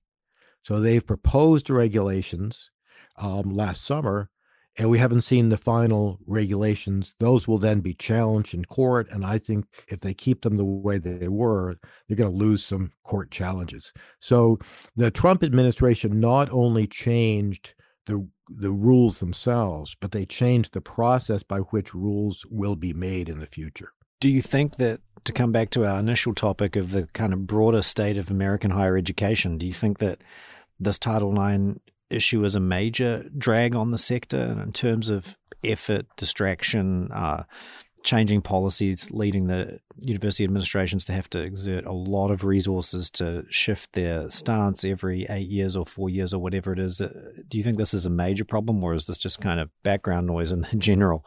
So 0.64 0.80
they've 0.80 1.06
proposed 1.06 1.70
regulations 1.70 2.72
um, 3.18 3.50
last 3.50 3.84
summer, 3.84 4.30
and 4.78 4.90
we 4.90 5.00
haven't 5.00 5.24
seen 5.24 5.50
the 5.50 5.58
final 5.58 6.18
regulations. 6.26 7.14
Those 7.20 7.46
will 7.46 7.58
then 7.58 7.82
be 7.82 7.94
challenged 7.94 8.54
in 8.54 8.64
court, 8.64 9.10
and 9.12 9.26
I 9.26 9.38
think 9.38 9.66
if 9.90 10.00
they 10.00 10.14
keep 10.14 10.44
them 10.44 10.56
the 10.56 10.64
way 10.64 10.98
they 10.98 11.28
were, 11.28 11.76
they're 12.08 12.16
going 12.16 12.32
to 12.32 12.38
lose 12.38 12.64
some 12.64 12.94
court 13.04 13.32
challenges. 13.32 13.92
So 14.22 14.60
the 14.96 15.12
Trump 15.12 15.44
administration 15.44 16.22
not 16.22 16.50
only 16.54 16.88
changed 16.88 17.74
the 18.08 18.28
the 18.50 18.72
rules 18.72 19.20
themselves, 19.20 19.96
but 20.00 20.12
they 20.12 20.26
change 20.26 20.72
the 20.72 20.82
process 20.82 21.43
by 21.43 21.60
which 21.60 21.93
rules 21.93 22.46
will 22.50 22.76
be 22.76 22.93
made 22.93 23.30
in 23.30 23.39
the 23.39 23.46
future. 23.46 23.91
Do 24.20 24.30
you 24.30 24.41
think 24.41 24.78
that 24.78 25.02
to 25.26 25.34
come 25.34 25.52
back 25.52 25.70
to 25.72 25.86
our 25.86 26.00
initial 26.00 26.34
topic 26.34 26.76
of 26.76 26.91
the 26.91 27.08
kind 27.08 27.34
of 27.34 27.46
broader 27.46 27.82
state 27.82 28.17
of 28.17 28.32
American 28.32 28.72
higher 28.72 28.98
education, 28.98 29.58
do 29.58 29.65
you 29.65 29.74
think 29.74 30.00
that 30.00 30.20
this 30.80 30.98
Title 30.98 31.39
IX 31.39 31.80
issue 32.10 32.43
is 32.46 32.56
a 32.56 32.60
major 32.60 33.30
drag 33.38 33.76
on 33.76 33.89
the 33.89 33.98
sector 33.98 34.62
in 34.63 34.72
terms 34.72 35.10
of 35.10 35.38
effort, 35.63 36.06
distraction, 36.15 37.12
uh, 37.12 37.43
changing 38.08 38.41
policies, 38.41 39.12
leading 39.12 39.48
the 39.48 39.78
university 40.00 40.46
administrations 40.46 41.04
to 41.04 41.12
have 41.12 41.30
to 41.30 41.41
exert 41.41 41.86
a 41.86 41.91
lot 41.91 42.32
of 42.32 42.46
resources 42.46 43.10
to 43.10 43.43
shift 43.50 43.91
their 43.91 44.30
stance 44.30 44.86
every 44.86 45.26
eight 45.30 45.50
years 45.50 45.76
or 45.76 45.86
four 45.86 46.10
years 46.10 46.34
or 46.34 46.39
whatever 46.39 46.72
it 46.72 46.80
is. 46.80 47.02
Uh, 47.02 47.12
do 47.50 47.58
you 47.58 47.65
think 47.65 47.78
this 47.78 47.93
is 47.93 48.06
a 48.06 48.10
major 48.10 48.46
problem, 48.46 48.82
or 48.82 48.93
is 48.93 49.08
this 49.08 49.17
just 49.17 49.41
kind 49.41 49.60
of 49.60 49.70
background 49.84 50.26
noise 50.26 50.54
in 50.54 50.62
the 50.62 50.76
general, 50.78 51.26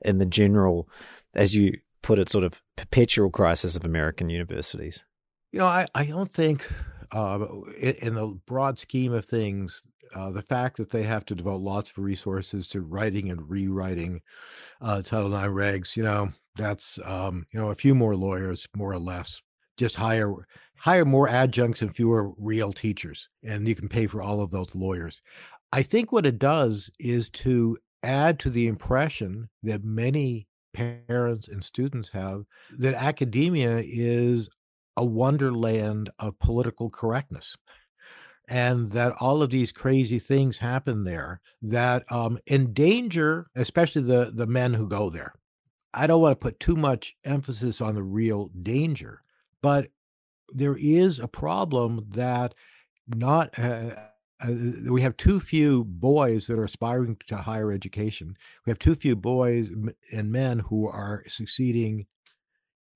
in 0.00 0.18
the 0.18 0.26
general, 0.26 0.88
as 1.32 1.54
you 1.54 1.72
put 2.02 2.18
it, 2.18 2.28
sort 2.28 2.42
of 2.42 2.60
perpetual 2.74 3.30
crisis 3.30 3.76
of 3.76 3.84
American 3.84 4.28
universities? 4.28 5.04
You 5.52 5.60
know, 5.60 5.66
I, 5.66 5.86
I 5.94 6.06
don't 6.06 6.30
think, 6.30 6.68
uh, 7.12 7.38
in, 7.80 7.94
in 8.02 8.14
the 8.16 8.36
broad 8.46 8.80
scheme 8.80 9.12
of 9.12 9.24
things, 9.24 9.84
uh, 10.14 10.30
the 10.30 10.42
fact 10.42 10.76
that 10.76 10.90
they 10.90 11.02
have 11.02 11.24
to 11.26 11.34
devote 11.34 11.60
lots 11.60 11.90
of 11.90 11.98
resources 11.98 12.68
to 12.68 12.82
writing 12.82 13.30
and 13.30 13.48
rewriting 13.48 14.20
uh, 14.80 15.02
Title 15.02 15.34
IX 15.34 15.48
regs, 15.48 15.96
you 15.96 16.02
know, 16.02 16.30
that's 16.56 16.98
um, 17.04 17.46
you 17.52 17.60
know 17.60 17.70
a 17.70 17.74
few 17.74 17.94
more 17.94 18.16
lawyers, 18.16 18.66
more 18.74 18.92
or 18.92 18.98
less. 18.98 19.40
Just 19.76 19.96
hire 19.96 20.32
hire 20.76 21.04
more 21.04 21.28
adjuncts 21.28 21.82
and 21.82 21.94
fewer 21.94 22.32
real 22.38 22.72
teachers, 22.72 23.28
and 23.44 23.68
you 23.68 23.74
can 23.74 23.88
pay 23.88 24.06
for 24.06 24.22
all 24.22 24.40
of 24.40 24.50
those 24.50 24.74
lawyers. 24.74 25.20
I 25.72 25.82
think 25.82 26.12
what 26.12 26.26
it 26.26 26.38
does 26.38 26.90
is 26.98 27.28
to 27.30 27.76
add 28.02 28.38
to 28.40 28.50
the 28.50 28.68
impression 28.68 29.48
that 29.62 29.84
many 29.84 30.46
parents 30.72 31.48
and 31.48 31.62
students 31.64 32.08
have 32.10 32.44
that 32.78 32.94
academia 32.94 33.82
is 33.84 34.48
a 34.96 35.04
wonderland 35.04 36.10
of 36.18 36.38
political 36.38 36.88
correctness 36.88 37.56
and 38.48 38.90
that 38.90 39.12
all 39.20 39.42
of 39.42 39.50
these 39.50 39.72
crazy 39.72 40.18
things 40.18 40.58
happen 40.58 41.04
there 41.04 41.40
that 41.62 42.10
um, 42.10 42.38
endanger 42.46 43.46
especially 43.54 44.02
the 44.02 44.30
the 44.34 44.46
men 44.46 44.74
who 44.74 44.88
go 44.88 45.10
there 45.10 45.34
i 45.94 46.06
don't 46.06 46.20
want 46.20 46.32
to 46.32 46.44
put 46.44 46.60
too 46.60 46.76
much 46.76 47.16
emphasis 47.24 47.80
on 47.80 47.94
the 47.94 48.02
real 48.02 48.50
danger 48.62 49.22
but 49.62 49.88
there 50.52 50.76
is 50.78 51.18
a 51.18 51.28
problem 51.28 52.06
that 52.10 52.54
not 53.08 53.56
uh, 53.58 53.90
uh, 54.40 54.52
we 54.90 55.00
have 55.00 55.16
too 55.16 55.40
few 55.40 55.84
boys 55.84 56.46
that 56.46 56.58
are 56.58 56.64
aspiring 56.64 57.16
to 57.26 57.36
higher 57.36 57.72
education. 57.72 58.36
We 58.64 58.70
have 58.70 58.78
too 58.78 58.94
few 58.94 59.16
boys 59.16 59.70
and 60.12 60.32
men 60.32 60.58
who 60.58 60.88
are 60.88 61.22
succeeding 61.26 62.06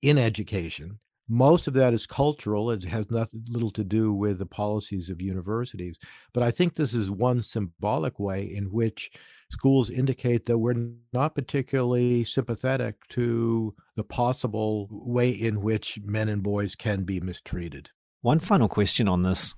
in 0.01 0.17
education. 0.17 0.99
Most 1.33 1.65
of 1.69 1.73
that 1.75 1.93
is 1.93 2.05
cultural. 2.05 2.71
It 2.71 2.83
has 2.83 3.09
nothing 3.09 3.45
little 3.47 3.71
to 3.71 3.85
do 3.85 4.11
with 4.11 4.37
the 4.37 4.45
policies 4.45 5.09
of 5.09 5.21
universities. 5.21 5.97
But 6.33 6.43
I 6.43 6.51
think 6.51 6.75
this 6.75 6.93
is 6.93 7.09
one 7.09 7.41
symbolic 7.41 8.19
way 8.19 8.43
in 8.43 8.65
which 8.65 9.09
schools 9.49 9.89
indicate 9.89 10.45
that 10.47 10.57
we're 10.57 10.89
not 11.13 11.33
particularly 11.33 12.25
sympathetic 12.25 13.07
to 13.11 13.73
the 13.95 14.03
possible 14.03 14.89
way 14.91 15.29
in 15.29 15.61
which 15.61 16.01
men 16.03 16.27
and 16.27 16.43
boys 16.43 16.75
can 16.75 17.03
be 17.03 17.21
mistreated. 17.21 17.91
One 18.19 18.39
final 18.39 18.67
question 18.67 19.07
on 19.07 19.23
this 19.23 19.55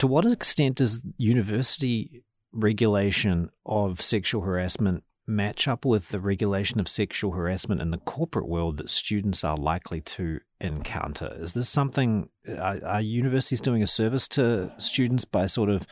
to 0.00 0.06
what 0.06 0.26
extent 0.26 0.76
does 0.76 1.00
university 1.16 2.22
regulation 2.52 3.48
of 3.64 4.02
sexual 4.02 4.42
harassment 4.42 5.04
match 5.26 5.66
up 5.66 5.86
with 5.86 6.10
the 6.10 6.20
regulation 6.20 6.78
of 6.80 6.86
sexual 6.86 7.32
harassment 7.32 7.80
in 7.80 7.92
the 7.92 7.98
corporate 7.98 8.46
world 8.46 8.76
that 8.76 8.90
students 8.90 9.42
are 9.42 9.56
likely 9.56 10.02
to 10.02 10.38
encounter? 10.60 11.36
Is 11.40 11.52
this 11.52 11.68
something, 11.68 12.28
are, 12.48 12.84
are 12.84 13.00
universities 13.00 13.60
doing 13.60 13.82
a 13.82 13.86
service 13.86 14.28
to 14.28 14.72
students 14.78 15.24
by 15.24 15.46
sort 15.46 15.68
of 15.68 15.86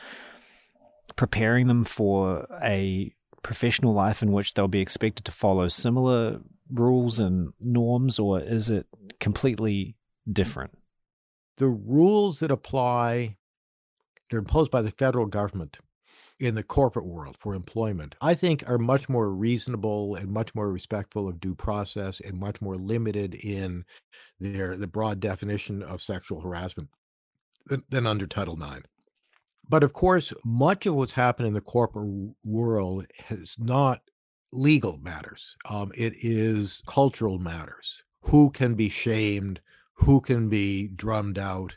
preparing 1.15 1.67
them 1.67 1.83
for 1.83 2.47
a 2.63 3.13
professional 3.43 3.93
life 3.93 4.23
in 4.23 4.31
which 4.31 4.53
they'll 4.53 4.67
be 4.67 4.81
expected 4.81 5.25
to 5.25 5.31
follow 5.31 5.67
similar 5.67 6.39
rules 6.73 7.19
and 7.19 7.53
norms, 7.59 8.17
or 8.17 8.39
is 8.39 8.69
it 8.69 8.87
completely 9.19 9.95
different? 10.31 10.77
The 11.57 11.67
rules 11.67 12.39
that 12.39 12.51
apply 12.51 13.37
they're 14.29 14.39
imposed 14.39 14.71
by 14.71 14.81
the 14.81 14.91
federal 14.91 15.27
government 15.27 15.77
in 16.39 16.55
the 16.55 16.63
corporate 16.63 17.05
world 17.05 17.37
for 17.37 17.53
employment, 17.53 18.15
I 18.21 18.33
think 18.33 18.67
are 18.67 18.77
much 18.77 19.07
more 19.07 19.29
reasonable 19.29 20.15
and 20.15 20.29
much 20.29 20.53
more 20.53 20.71
respectful 20.71 21.27
of 21.27 21.39
due 21.39 21.55
process 21.55 22.19
and 22.19 22.37
much 22.37 22.61
more 22.61 22.75
limited 22.75 23.35
in 23.35 23.85
their 24.39 24.75
the 24.75 24.87
broad 24.87 25.19
definition 25.19 25.81
of 25.81 26.01
sexual 26.01 26.41
harassment 26.41 26.89
than, 27.67 27.83
than 27.89 28.05
under 28.05 28.27
Title 28.27 28.61
IX. 28.61 28.81
But 29.67 29.83
of 29.83 29.93
course, 29.93 30.33
much 30.43 30.85
of 30.85 30.95
what's 30.95 31.13
happened 31.13 31.47
in 31.47 31.53
the 31.53 31.61
corporate 31.61 32.35
world 32.43 33.07
is 33.29 33.55
not 33.57 34.01
legal 34.51 34.97
matters. 34.97 35.55
Um, 35.69 35.91
it 35.95 36.13
is 36.17 36.81
cultural 36.85 37.39
matters. 37.39 38.03
Who 38.21 38.49
can 38.51 38.75
be 38.75 38.89
shamed? 38.89 39.61
Who 39.93 40.21
can 40.21 40.49
be 40.49 40.89
drummed 40.89 41.39
out? 41.39 41.75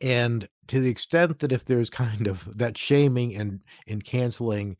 And 0.00 0.48
to 0.70 0.78
the 0.80 0.88
extent 0.88 1.40
that 1.40 1.50
if 1.50 1.64
there's 1.64 1.90
kind 1.90 2.28
of 2.28 2.48
that 2.56 2.78
shaming 2.78 3.34
and 3.34 3.60
and 3.88 4.04
canceling 4.04 4.76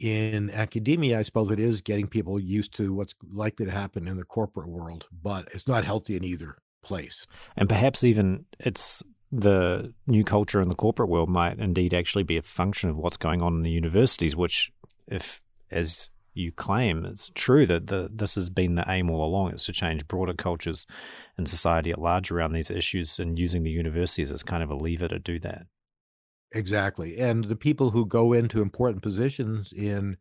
in 0.00 0.50
academia, 0.50 1.18
I 1.18 1.22
suppose 1.22 1.50
it 1.50 1.60
is 1.60 1.82
getting 1.82 2.08
people 2.08 2.40
used 2.40 2.74
to 2.78 2.94
what's 2.94 3.14
likely 3.30 3.66
to 3.66 3.72
happen 3.72 4.08
in 4.08 4.16
the 4.16 4.24
corporate 4.24 4.68
world, 4.68 5.06
but 5.22 5.48
it's 5.52 5.68
not 5.68 5.84
healthy 5.84 6.16
in 6.16 6.24
either 6.24 6.56
place. 6.82 7.26
And 7.56 7.68
perhaps 7.68 8.04
even 8.04 8.46
it's 8.58 9.02
the 9.30 9.92
new 10.06 10.24
culture 10.24 10.62
in 10.62 10.68
the 10.68 10.74
corporate 10.74 11.10
world 11.10 11.28
might 11.28 11.58
indeed 11.58 11.92
actually 11.92 12.24
be 12.24 12.38
a 12.38 12.42
function 12.42 12.88
of 12.88 12.96
what's 12.96 13.18
going 13.18 13.42
on 13.42 13.54
in 13.54 13.62
the 13.62 13.70
universities, 13.70 14.34
which, 14.34 14.72
if 15.06 15.42
as 15.70 16.08
you 16.34 16.52
claim 16.52 17.04
it's 17.04 17.30
true 17.34 17.66
that 17.66 17.86
the, 17.86 18.10
this 18.12 18.34
has 18.34 18.50
been 18.50 18.74
the 18.74 18.84
aim 18.88 19.10
all 19.10 19.24
along. 19.24 19.52
It's 19.52 19.66
to 19.66 19.72
change 19.72 20.06
broader 20.08 20.34
cultures 20.34 20.86
and 21.38 21.48
society 21.48 21.90
at 21.90 22.00
large 22.00 22.30
around 22.30 22.52
these 22.52 22.70
issues 22.70 23.18
and 23.18 23.38
using 23.38 23.62
the 23.62 23.70
universities 23.70 24.32
as 24.32 24.42
kind 24.42 24.62
of 24.62 24.70
a 24.70 24.76
lever 24.76 25.08
to 25.08 25.18
do 25.18 25.38
that. 25.40 25.66
Exactly. 26.54 27.18
And 27.18 27.44
the 27.44 27.56
people 27.56 27.90
who 27.90 28.06
go 28.06 28.32
into 28.32 28.62
important 28.62 29.02
positions 29.02 29.72
in 29.72 30.16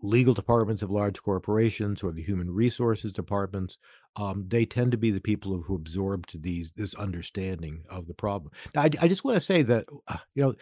legal 0.00 0.34
departments 0.34 0.82
of 0.82 0.90
large 0.90 1.22
corporations 1.22 2.02
or 2.02 2.12
the 2.12 2.22
human 2.22 2.50
resources 2.50 3.12
departments, 3.12 3.78
um, 4.16 4.44
they 4.48 4.64
tend 4.64 4.92
to 4.92 4.98
be 4.98 5.10
the 5.10 5.20
people 5.20 5.60
who 5.60 5.74
absorbed 5.74 6.42
these 6.42 6.72
this 6.72 6.94
understanding 6.94 7.84
of 7.90 8.06
the 8.06 8.14
problem. 8.14 8.52
Now, 8.74 8.82
I, 8.82 8.90
I 9.00 9.08
just 9.08 9.24
want 9.24 9.36
to 9.36 9.40
say 9.40 9.62
that 9.62 9.86
uh, 10.08 10.18
you 10.34 10.42
know 10.42 10.54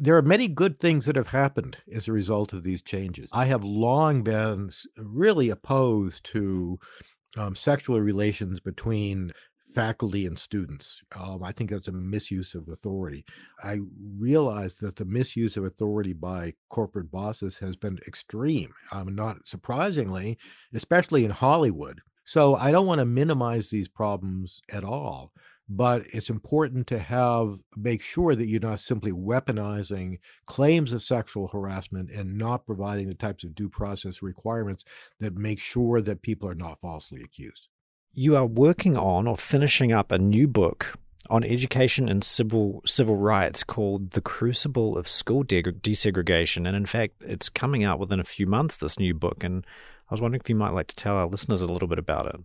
there 0.00 0.16
are 0.16 0.22
many 0.22 0.48
good 0.48 0.80
things 0.80 1.06
that 1.06 1.16
have 1.16 1.28
happened 1.28 1.76
as 1.94 2.08
a 2.08 2.12
result 2.12 2.52
of 2.52 2.62
these 2.62 2.82
changes. 2.82 3.30
I 3.32 3.44
have 3.46 3.62
long 3.62 4.22
been 4.22 4.70
really 4.96 5.50
opposed 5.50 6.24
to 6.32 6.78
um, 7.36 7.54
sexual 7.54 8.00
relations 8.00 8.60
between 8.60 9.32
faculty 9.74 10.26
and 10.26 10.38
students. 10.38 11.00
Um, 11.14 11.42
I 11.44 11.52
think 11.52 11.70
that's 11.70 11.88
a 11.88 11.92
misuse 11.92 12.54
of 12.54 12.68
authority. 12.68 13.24
I 13.62 13.78
realize 14.18 14.76
that 14.78 14.96
the 14.96 15.04
misuse 15.04 15.56
of 15.56 15.64
authority 15.64 16.12
by 16.12 16.54
corporate 16.70 17.10
bosses 17.10 17.58
has 17.58 17.76
been 17.76 17.98
extreme, 18.06 18.72
um, 18.90 19.14
not 19.14 19.46
surprisingly, 19.46 20.38
especially 20.74 21.24
in 21.24 21.30
Hollywood. 21.30 22.00
So 22.24 22.56
I 22.56 22.70
don't 22.70 22.86
want 22.86 23.00
to 23.00 23.04
minimize 23.04 23.70
these 23.70 23.88
problems 23.88 24.60
at 24.70 24.84
all 24.84 25.32
but 25.72 26.04
it's 26.08 26.30
important 26.30 26.88
to 26.88 26.98
have 26.98 27.60
make 27.76 28.02
sure 28.02 28.34
that 28.34 28.48
you're 28.48 28.60
not 28.60 28.80
simply 28.80 29.12
weaponizing 29.12 30.18
claims 30.44 30.92
of 30.92 31.00
sexual 31.00 31.46
harassment 31.46 32.10
and 32.10 32.36
not 32.36 32.66
providing 32.66 33.06
the 33.06 33.14
types 33.14 33.44
of 33.44 33.54
due 33.54 33.68
process 33.68 34.20
requirements 34.20 34.84
that 35.20 35.36
make 35.36 35.60
sure 35.60 36.00
that 36.00 36.22
people 36.22 36.48
are 36.48 36.56
not 36.56 36.80
falsely 36.80 37.22
accused. 37.22 37.68
You 38.12 38.34
are 38.34 38.46
working 38.46 38.98
on 38.98 39.28
or 39.28 39.36
finishing 39.36 39.92
up 39.92 40.10
a 40.10 40.18
new 40.18 40.48
book 40.48 40.98
on 41.28 41.44
education 41.44 42.08
and 42.08 42.24
civil 42.24 42.82
civil 42.84 43.16
rights 43.16 43.62
called 43.62 44.10
The 44.10 44.20
Crucible 44.20 44.98
of 44.98 45.06
School 45.06 45.44
De- 45.44 45.62
Desegregation 45.62 46.66
and 46.66 46.76
in 46.76 46.86
fact 46.86 47.14
it's 47.20 47.48
coming 47.48 47.84
out 47.84 48.00
within 48.00 48.18
a 48.18 48.24
few 48.24 48.48
months 48.48 48.78
this 48.78 48.98
new 48.98 49.14
book 49.14 49.44
and 49.44 49.64
I 50.10 50.14
was 50.14 50.20
wondering 50.20 50.40
if 50.42 50.50
you 50.50 50.56
might 50.56 50.74
like 50.74 50.88
to 50.88 50.96
tell 50.96 51.14
our 51.14 51.28
listeners 51.28 51.60
a 51.60 51.72
little 51.72 51.86
bit 51.86 52.00
about 52.00 52.26
it. 52.26 52.40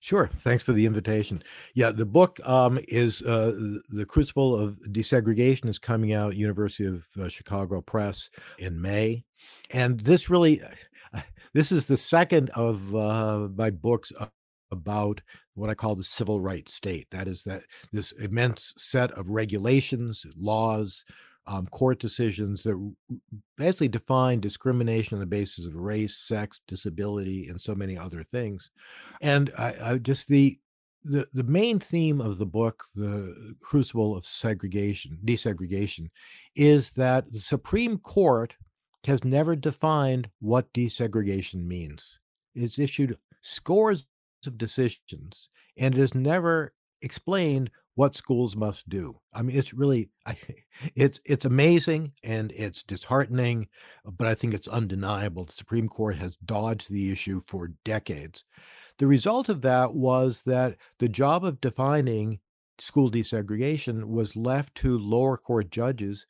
Sure. 0.00 0.30
Thanks 0.32 0.62
for 0.62 0.72
the 0.72 0.86
invitation. 0.86 1.42
Yeah, 1.74 1.90
the 1.90 2.06
book 2.06 2.38
um, 2.46 2.78
is 2.86 3.20
uh, 3.22 3.52
the 3.88 4.06
Crucible 4.06 4.56
of 4.56 4.78
Desegregation 4.90 5.68
is 5.68 5.78
coming 5.78 6.12
out 6.12 6.36
University 6.36 6.86
of 6.86 7.04
uh, 7.20 7.28
Chicago 7.28 7.80
Press 7.80 8.30
in 8.58 8.80
May, 8.80 9.24
and 9.70 9.98
this 10.00 10.30
really, 10.30 10.62
uh, 11.12 11.20
this 11.52 11.72
is 11.72 11.86
the 11.86 11.96
second 11.96 12.50
of 12.50 12.94
uh, 12.94 13.48
my 13.56 13.70
books 13.70 14.12
about 14.70 15.20
what 15.54 15.68
I 15.70 15.74
call 15.74 15.96
the 15.96 16.04
civil 16.04 16.40
rights 16.40 16.74
state. 16.74 17.08
That 17.10 17.26
is 17.26 17.42
that 17.44 17.64
this 17.92 18.12
immense 18.12 18.74
set 18.76 19.10
of 19.12 19.30
regulations, 19.30 20.24
laws, 20.36 21.04
um, 21.48 21.66
court 21.68 21.98
decisions 21.98 22.62
that 22.62 22.94
basically 23.56 23.88
define 23.88 24.38
discrimination 24.38 25.14
on 25.14 25.20
the 25.20 25.26
basis 25.26 25.66
of 25.66 25.74
race, 25.74 26.16
sex, 26.16 26.60
disability, 26.68 27.48
and 27.48 27.60
so 27.60 27.74
many 27.74 27.96
other 27.96 28.22
things. 28.22 28.70
And 29.22 29.50
I, 29.58 29.74
I 29.82 29.98
just 29.98 30.28
the 30.28 30.58
the 31.04 31.26
the 31.32 31.44
main 31.44 31.80
theme 31.80 32.20
of 32.20 32.36
the 32.38 32.46
book, 32.46 32.84
the 32.94 33.56
crucible 33.60 34.14
of 34.14 34.26
segregation, 34.26 35.18
desegregation, 35.24 36.08
is 36.54 36.90
that 36.92 37.32
the 37.32 37.40
Supreme 37.40 37.96
Court 37.98 38.54
has 39.06 39.24
never 39.24 39.56
defined 39.56 40.28
what 40.40 40.72
desegregation 40.74 41.64
means. 41.64 42.18
It's 42.54 42.78
issued 42.78 43.16
scores 43.40 44.04
of 44.46 44.58
decisions, 44.58 45.48
and 45.78 45.94
it 45.94 46.00
has 46.00 46.14
never 46.14 46.74
explained 47.00 47.70
what 47.98 48.14
schools 48.14 48.54
must 48.54 48.88
do. 48.88 49.18
I 49.32 49.42
mean, 49.42 49.56
it's 49.58 49.74
really, 49.74 50.08
it's 50.94 51.18
it's 51.24 51.44
amazing 51.44 52.12
and 52.22 52.52
it's 52.52 52.84
disheartening, 52.84 53.66
but 54.04 54.28
I 54.28 54.36
think 54.36 54.54
it's 54.54 54.68
undeniable. 54.68 55.44
The 55.46 55.52
Supreme 55.52 55.88
Court 55.88 56.14
has 56.14 56.36
dodged 56.44 56.92
the 56.92 57.10
issue 57.10 57.40
for 57.44 57.72
decades. 57.84 58.44
The 58.98 59.08
result 59.08 59.48
of 59.48 59.62
that 59.62 59.94
was 59.94 60.42
that 60.44 60.76
the 61.00 61.08
job 61.08 61.44
of 61.44 61.60
defining 61.60 62.38
school 62.78 63.10
desegregation 63.10 64.04
was 64.04 64.36
left 64.36 64.76
to 64.76 64.96
lower 64.96 65.36
court 65.36 65.68
judges 65.72 66.24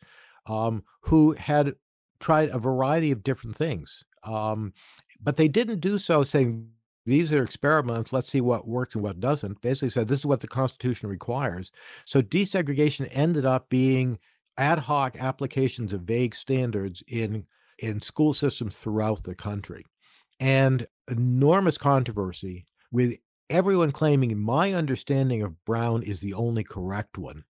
um, 0.46 0.83
who 1.02 1.33
had 1.33 1.74
tried 2.18 2.48
a 2.48 2.59
variety 2.59 3.11
of 3.11 3.22
different 3.22 3.57
things. 3.57 4.02
Um, 4.24 4.72
but 5.20 5.37
they 5.37 5.48
didn't 5.48 5.81
do 5.81 5.98
so 5.98 6.22
saying 6.22 6.70
these 7.09 7.33
are 7.33 7.42
experiments. 7.42 8.12
Let's 8.12 8.29
see 8.29 8.42
what 8.42 8.68
works 8.68 8.94
and 8.94 9.03
what 9.03 9.18
doesn't. 9.18 9.62
Basically, 9.62 9.88
said 9.88 10.09
this 10.09 10.18
is 10.18 10.27
what 10.27 10.40
the 10.40 10.49
Constitution 10.49 11.09
requires. 11.09 11.73
So 12.05 12.21
desegregation 12.21 13.09
ended 13.11 13.47
up 13.47 13.71
being 13.71 14.18
ad 14.59 14.79
hoc 14.79 15.16
applications 15.18 15.94
of 15.94 16.03
vague 16.03 16.35
standards 16.35 17.03
in 17.09 17.47
in 17.79 18.03
school 18.03 18.35
systems 18.35 18.77
throughout 18.77 19.23
the 19.23 19.35
country. 19.35 19.85
And 20.38 20.87
enormous 21.11 21.79
controversy 21.79 22.66
with 22.92 23.16
everyone 23.49 23.92
claiming 23.92 24.38
my 24.38 24.75
understanding 24.75 25.42
of 25.42 25.64
Brown 25.64 26.03
is 26.03 26.21
the 26.21 26.35
only 26.35 26.62
correct 26.62 27.16
one 27.16 27.44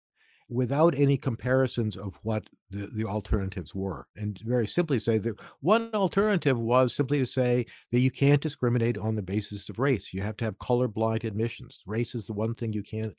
without 0.48 0.94
any 0.94 1.16
comparisons 1.16 1.96
of 1.96 2.18
what 2.22 2.44
the, 2.70 2.88
the 2.94 3.04
alternatives 3.04 3.74
were. 3.74 4.06
And 4.16 4.38
very 4.40 4.66
simply 4.66 4.98
say 4.98 5.18
that 5.18 5.36
one 5.60 5.90
alternative 5.92 6.58
was 6.58 6.94
simply 6.94 7.18
to 7.18 7.26
say 7.26 7.66
that 7.92 8.00
you 8.00 8.10
can't 8.10 8.40
discriminate 8.40 8.96
on 8.96 9.14
the 9.14 9.22
basis 9.22 9.68
of 9.68 9.78
race. 9.78 10.12
You 10.12 10.22
have 10.22 10.36
to 10.38 10.46
have 10.46 10.58
colorblind 10.58 11.24
admissions. 11.24 11.82
Race 11.86 12.14
is 12.14 12.26
the 12.26 12.32
one 12.32 12.54
thing 12.54 12.72
you 12.72 12.82
can't 12.82 13.14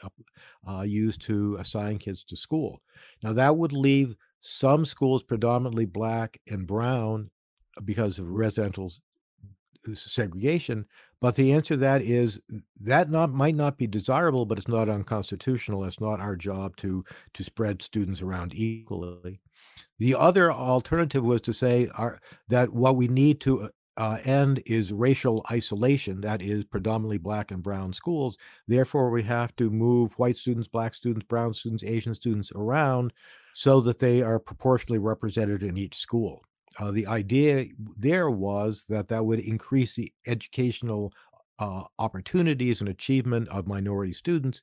uh, 0.67 0.81
use 0.81 1.17
to 1.19 1.55
assign 1.59 1.99
kids 1.99 2.23
to 2.25 2.35
school. 2.35 2.81
Now, 3.21 3.33
that 3.33 3.55
would 3.55 3.73
leave 3.73 4.15
some 4.41 4.85
schools 4.85 5.21
predominantly 5.21 5.85
black 5.85 6.39
and 6.47 6.65
brown 6.65 7.29
because 7.85 8.17
of 8.17 8.27
residential 8.27 8.91
segregation. 9.93 10.85
But 11.21 11.35
the 11.35 11.51
answer 11.51 11.73
to 11.73 11.77
that 11.81 12.01
is 12.01 12.39
that 12.81 13.09
not 13.09 13.33
might 13.33 13.55
not 13.55 13.77
be 13.77 13.87
desirable, 13.87 14.45
but 14.45 14.57
it's 14.57 14.67
not 14.67 14.89
unconstitutional. 14.89 15.83
It's 15.83 15.99
not 15.99 16.21
our 16.21 16.35
job 16.35 16.77
to 16.77 17.03
to 17.33 17.43
spread 17.43 17.81
students 17.81 18.21
around 18.21 18.53
equally. 18.55 19.41
The 19.99 20.15
other 20.15 20.51
alternative 20.51 21.23
was 21.23 21.41
to 21.41 21.53
say 21.53 21.89
our, 21.95 22.19
that 22.47 22.71
what 22.71 22.95
we 22.95 23.09
need 23.09 23.41
to 23.41 23.69
uh, 23.97 24.17
end 24.23 24.63
is 24.65 24.93
racial 24.93 25.45
isolation. 25.51 26.21
That 26.21 26.41
is 26.41 26.63
predominantly 26.63 27.17
black 27.17 27.51
and 27.51 27.61
brown 27.61 27.91
schools. 27.91 28.37
Therefore, 28.65 29.09
we 29.09 29.23
have 29.23 29.53
to 29.57 29.69
move 29.69 30.17
white 30.17 30.37
students, 30.37 30.69
black 30.69 30.95
students, 30.95 31.25
brown 31.27 31.53
students, 31.53 31.83
Asian 31.83 32.15
students 32.15 32.53
around 32.55 33.11
so 33.53 33.81
that 33.81 33.99
they 33.99 34.21
are 34.21 34.39
proportionally 34.39 34.99
represented 34.99 35.63
in 35.63 35.77
each 35.77 35.97
school. 35.97 36.45
Uh, 36.79 36.91
the 36.91 37.05
idea 37.07 37.65
there 37.97 38.29
was 38.29 38.85
that 38.87 39.09
that 39.09 39.25
would 39.25 39.39
increase 39.39 39.95
the 39.95 40.11
educational 40.25 41.13
uh, 41.59 41.83
opportunities 41.99 42.79
and 42.79 42.89
achievement 42.89 43.49
of 43.49 43.67
minority 43.67 44.13
students, 44.13 44.61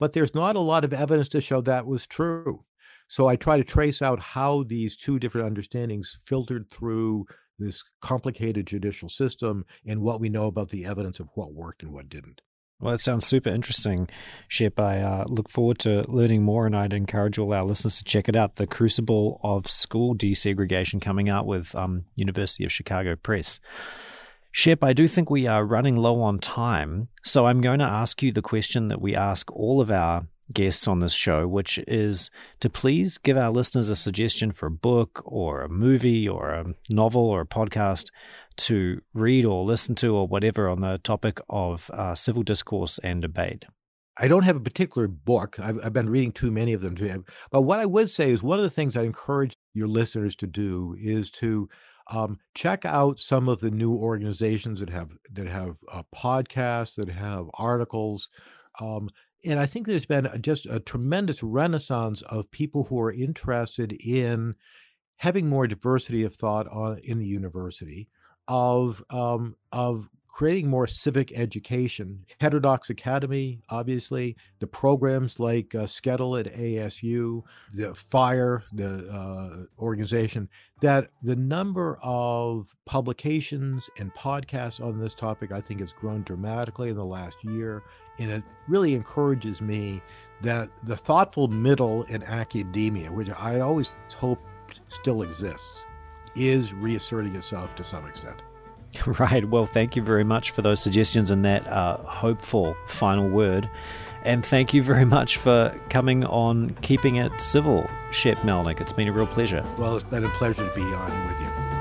but 0.00 0.12
there's 0.12 0.34
not 0.34 0.56
a 0.56 0.60
lot 0.60 0.84
of 0.84 0.92
evidence 0.92 1.28
to 1.28 1.40
show 1.40 1.60
that 1.60 1.86
was 1.86 2.06
true. 2.06 2.64
So 3.06 3.28
I 3.28 3.36
try 3.36 3.56
to 3.56 3.64
trace 3.64 4.02
out 4.02 4.18
how 4.18 4.64
these 4.64 4.96
two 4.96 5.18
different 5.18 5.46
understandings 5.46 6.18
filtered 6.26 6.68
through 6.70 7.26
this 7.58 7.84
complicated 8.00 8.66
judicial 8.66 9.08
system 9.08 9.64
and 9.86 10.00
what 10.00 10.20
we 10.20 10.28
know 10.28 10.46
about 10.46 10.70
the 10.70 10.84
evidence 10.84 11.20
of 11.20 11.28
what 11.34 11.52
worked 11.52 11.82
and 11.82 11.92
what 11.92 12.08
didn't. 12.08 12.40
Well, 12.82 12.90
that 12.90 13.00
sounds 13.00 13.26
super 13.26 13.48
interesting, 13.48 14.08
Shep. 14.48 14.80
I 14.80 14.98
uh, 14.98 15.24
look 15.28 15.48
forward 15.48 15.78
to 15.80 16.02
learning 16.08 16.42
more, 16.42 16.66
and 16.66 16.74
I'd 16.74 16.92
encourage 16.92 17.38
all 17.38 17.54
our 17.54 17.62
listeners 17.62 17.98
to 17.98 18.04
check 18.04 18.28
it 18.28 18.34
out. 18.34 18.56
The 18.56 18.66
Crucible 18.66 19.38
of 19.44 19.70
School 19.70 20.16
Desegregation 20.16 21.00
coming 21.00 21.28
out 21.28 21.46
with 21.46 21.76
um, 21.76 22.06
University 22.16 22.64
of 22.64 22.72
Chicago 22.72 23.14
Press. 23.14 23.60
Shep, 24.50 24.82
I 24.82 24.94
do 24.94 25.06
think 25.06 25.30
we 25.30 25.46
are 25.46 25.64
running 25.64 25.96
low 25.96 26.20
on 26.22 26.40
time, 26.40 27.06
so 27.22 27.46
I'm 27.46 27.60
going 27.60 27.78
to 27.78 27.84
ask 27.84 28.20
you 28.20 28.32
the 28.32 28.42
question 28.42 28.88
that 28.88 29.00
we 29.00 29.14
ask 29.14 29.48
all 29.52 29.80
of 29.80 29.92
our 29.92 30.26
guests 30.52 30.88
on 30.88 30.98
this 30.98 31.12
show, 31.12 31.46
which 31.46 31.78
is 31.86 32.30
to 32.58 32.68
please 32.68 33.16
give 33.16 33.36
our 33.36 33.50
listeners 33.50 33.90
a 33.90 33.96
suggestion 33.96 34.50
for 34.50 34.66
a 34.66 34.72
book 34.72 35.22
or 35.24 35.62
a 35.62 35.68
movie 35.68 36.28
or 36.28 36.50
a 36.50 36.74
novel 36.90 37.22
or 37.22 37.42
a 37.42 37.46
podcast 37.46 38.10
to 38.58 39.00
read 39.14 39.44
or 39.44 39.64
listen 39.64 39.94
to 39.96 40.14
or 40.14 40.26
whatever 40.26 40.68
on 40.68 40.80
the 40.80 40.98
topic 40.98 41.40
of 41.48 41.90
uh, 41.90 42.14
civil 42.14 42.42
discourse 42.42 42.98
and 42.98 43.22
debate. 43.22 43.64
I 44.18 44.28
don't 44.28 44.42
have 44.42 44.56
a 44.56 44.60
particular 44.60 45.08
book. 45.08 45.58
I've, 45.58 45.82
I've, 45.82 45.92
been 45.92 46.10
reading 46.10 46.32
too 46.32 46.50
many 46.50 46.74
of 46.74 46.82
them. 46.82 46.94
To, 46.96 47.24
But 47.50 47.62
what 47.62 47.80
I 47.80 47.86
would 47.86 48.10
say 48.10 48.30
is 48.30 48.42
one 48.42 48.58
of 48.58 48.62
the 48.62 48.70
things 48.70 48.96
I 48.96 49.04
encourage 49.04 49.56
your 49.72 49.88
listeners 49.88 50.36
to 50.36 50.46
do 50.46 50.94
is 51.00 51.30
to 51.32 51.68
um, 52.10 52.38
check 52.54 52.84
out 52.84 53.18
some 53.18 53.48
of 53.48 53.60
the 53.60 53.70
new 53.70 53.94
organizations 53.94 54.80
that 54.80 54.90
have 54.90 55.10
that 55.32 55.46
have 55.46 55.78
uh, 55.90 56.02
podcasts, 56.14 56.96
that 56.96 57.08
have 57.08 57.46
articles. 57.54 58.28
Um, 58.80 59.08
and 59.44 59.58
I 59.58 59.66
think 59.66 59.86
there's 59.86 60.06
been 60.06 60.28
just 60.40 60.66
a 60.66 60.78
tremendous 60.78 61.42
renaissance 61.42 62.22
of 62.22 62.50
people 62.50 62.84
who 62.84 63.00
are 63.00 63.12
interested 63.12 63.92
in 63.92 64.54
having 65.16 65.48
more 65.48 65.66
diversity 65.66 66.24
of 66.24 66.34
thought 66.34 66.66
on 66.68 66.98
in 67.02 67.18
the 67.18 67.26
university, 67.26 68.08
of 68.48 69.02
um, 69.10 69.56
of 69.72 70.08
creating 70.32 70.68
more 70.68 70.86
civic 70.86 71.30
education. 71.32 72.24
Heterodox 72.40 72.88
Academy, 72.88 73.60
obviously, 73.68 74.34
the 74.60 74.66
programs 74.66 75.38
like 75.38 75.74
uh, 75.74 75.80
SCETL 75.80 76.40
at 76.40 76.54
ASU, 76.54 77.42
the 77.74 77.94
FIRE, 77.94 78.64
the 78.72 79.08
uh, 79.10 79.82
organization, 79.82 80.48
that 80.80 81.10
the 81.22 81.36
number 81.36 81.98
of 82.02 82.74
publications 82.86 83.90
and 83.98 84.12
podcasts 84.14 84.82
on 84.82 84.98
this 84.98 85.14
topic, 85.14 85.52
I 85.52 85.60
think, 85.60 85.80
has 85.80 85.92
grown 85.92 86.22
dramatically 86.22 86.88
in 86.88 86.96
the 86.96 87.04
last 87.04 87.36
year. 87.44 87.82
And 88.18 88.30
it 88.30 88.42
really 88.68 88.94
encourages 88.94 89.60
me 89.60 90.00
that 90.40 90.70
the 90.84 90.96
thoughtful 90.96 91.48
middle 91.48 92.04
in 92.04 92.22
academia, 92.22 93.12
which 93.12 93.28
I 93.28 93.60
always 93.60 93.90
hoped 94.16 94.46
still 94.88 95.22
exists, 95.22 95.84
is 96.34 96.72
reasserting 96.72 97.34
itself 97.36 97.74
to 97.76 97.84
some 97.84 98.06
extent. 98.06 98.42
Right. 99.06 99.48
Well, 99.48 99.64
thank 99.64 99.96
you 99.96 100.02
very 100.02 100.22
much 100.22 100.50
for 100.50 100.60
those 100.60 100.78
suggestions 100.80 101.30
and 101.30 101.46
that 101.46 101.66
uh, 101.66 101.96
hopeful 101.98 102.76
final 102.86 103.26
word. 103.26 103.68
And 104.24 104.44
thank 104.44 104.72
you 104.74 104.82
very 104.82 105.04
much 105.06 105.38
for 105.38 105.74
coming 105.88 106.24
on 106.24 106.76
Keeping 106.82 107.16
It 107.16 107.32
Civil, 107.40 107.88
Shep 108.10 108.36
Melnick. 108.38 108.80
It's 108.80 108.92
been 108.92 109.08
a 109.08 109.12
real 109.12 109.26
pleasure. 109.26 109.64
Well, 109.78 109.96
it's 109.96 110.04
been 110.04 110.24
a 110.24 110.28
pleasure 110.28 110.68
to 110.68 110.74
be 110.74 110.82
on 110.82 111.26
with 111.26 111.40
you. 111.40 111.71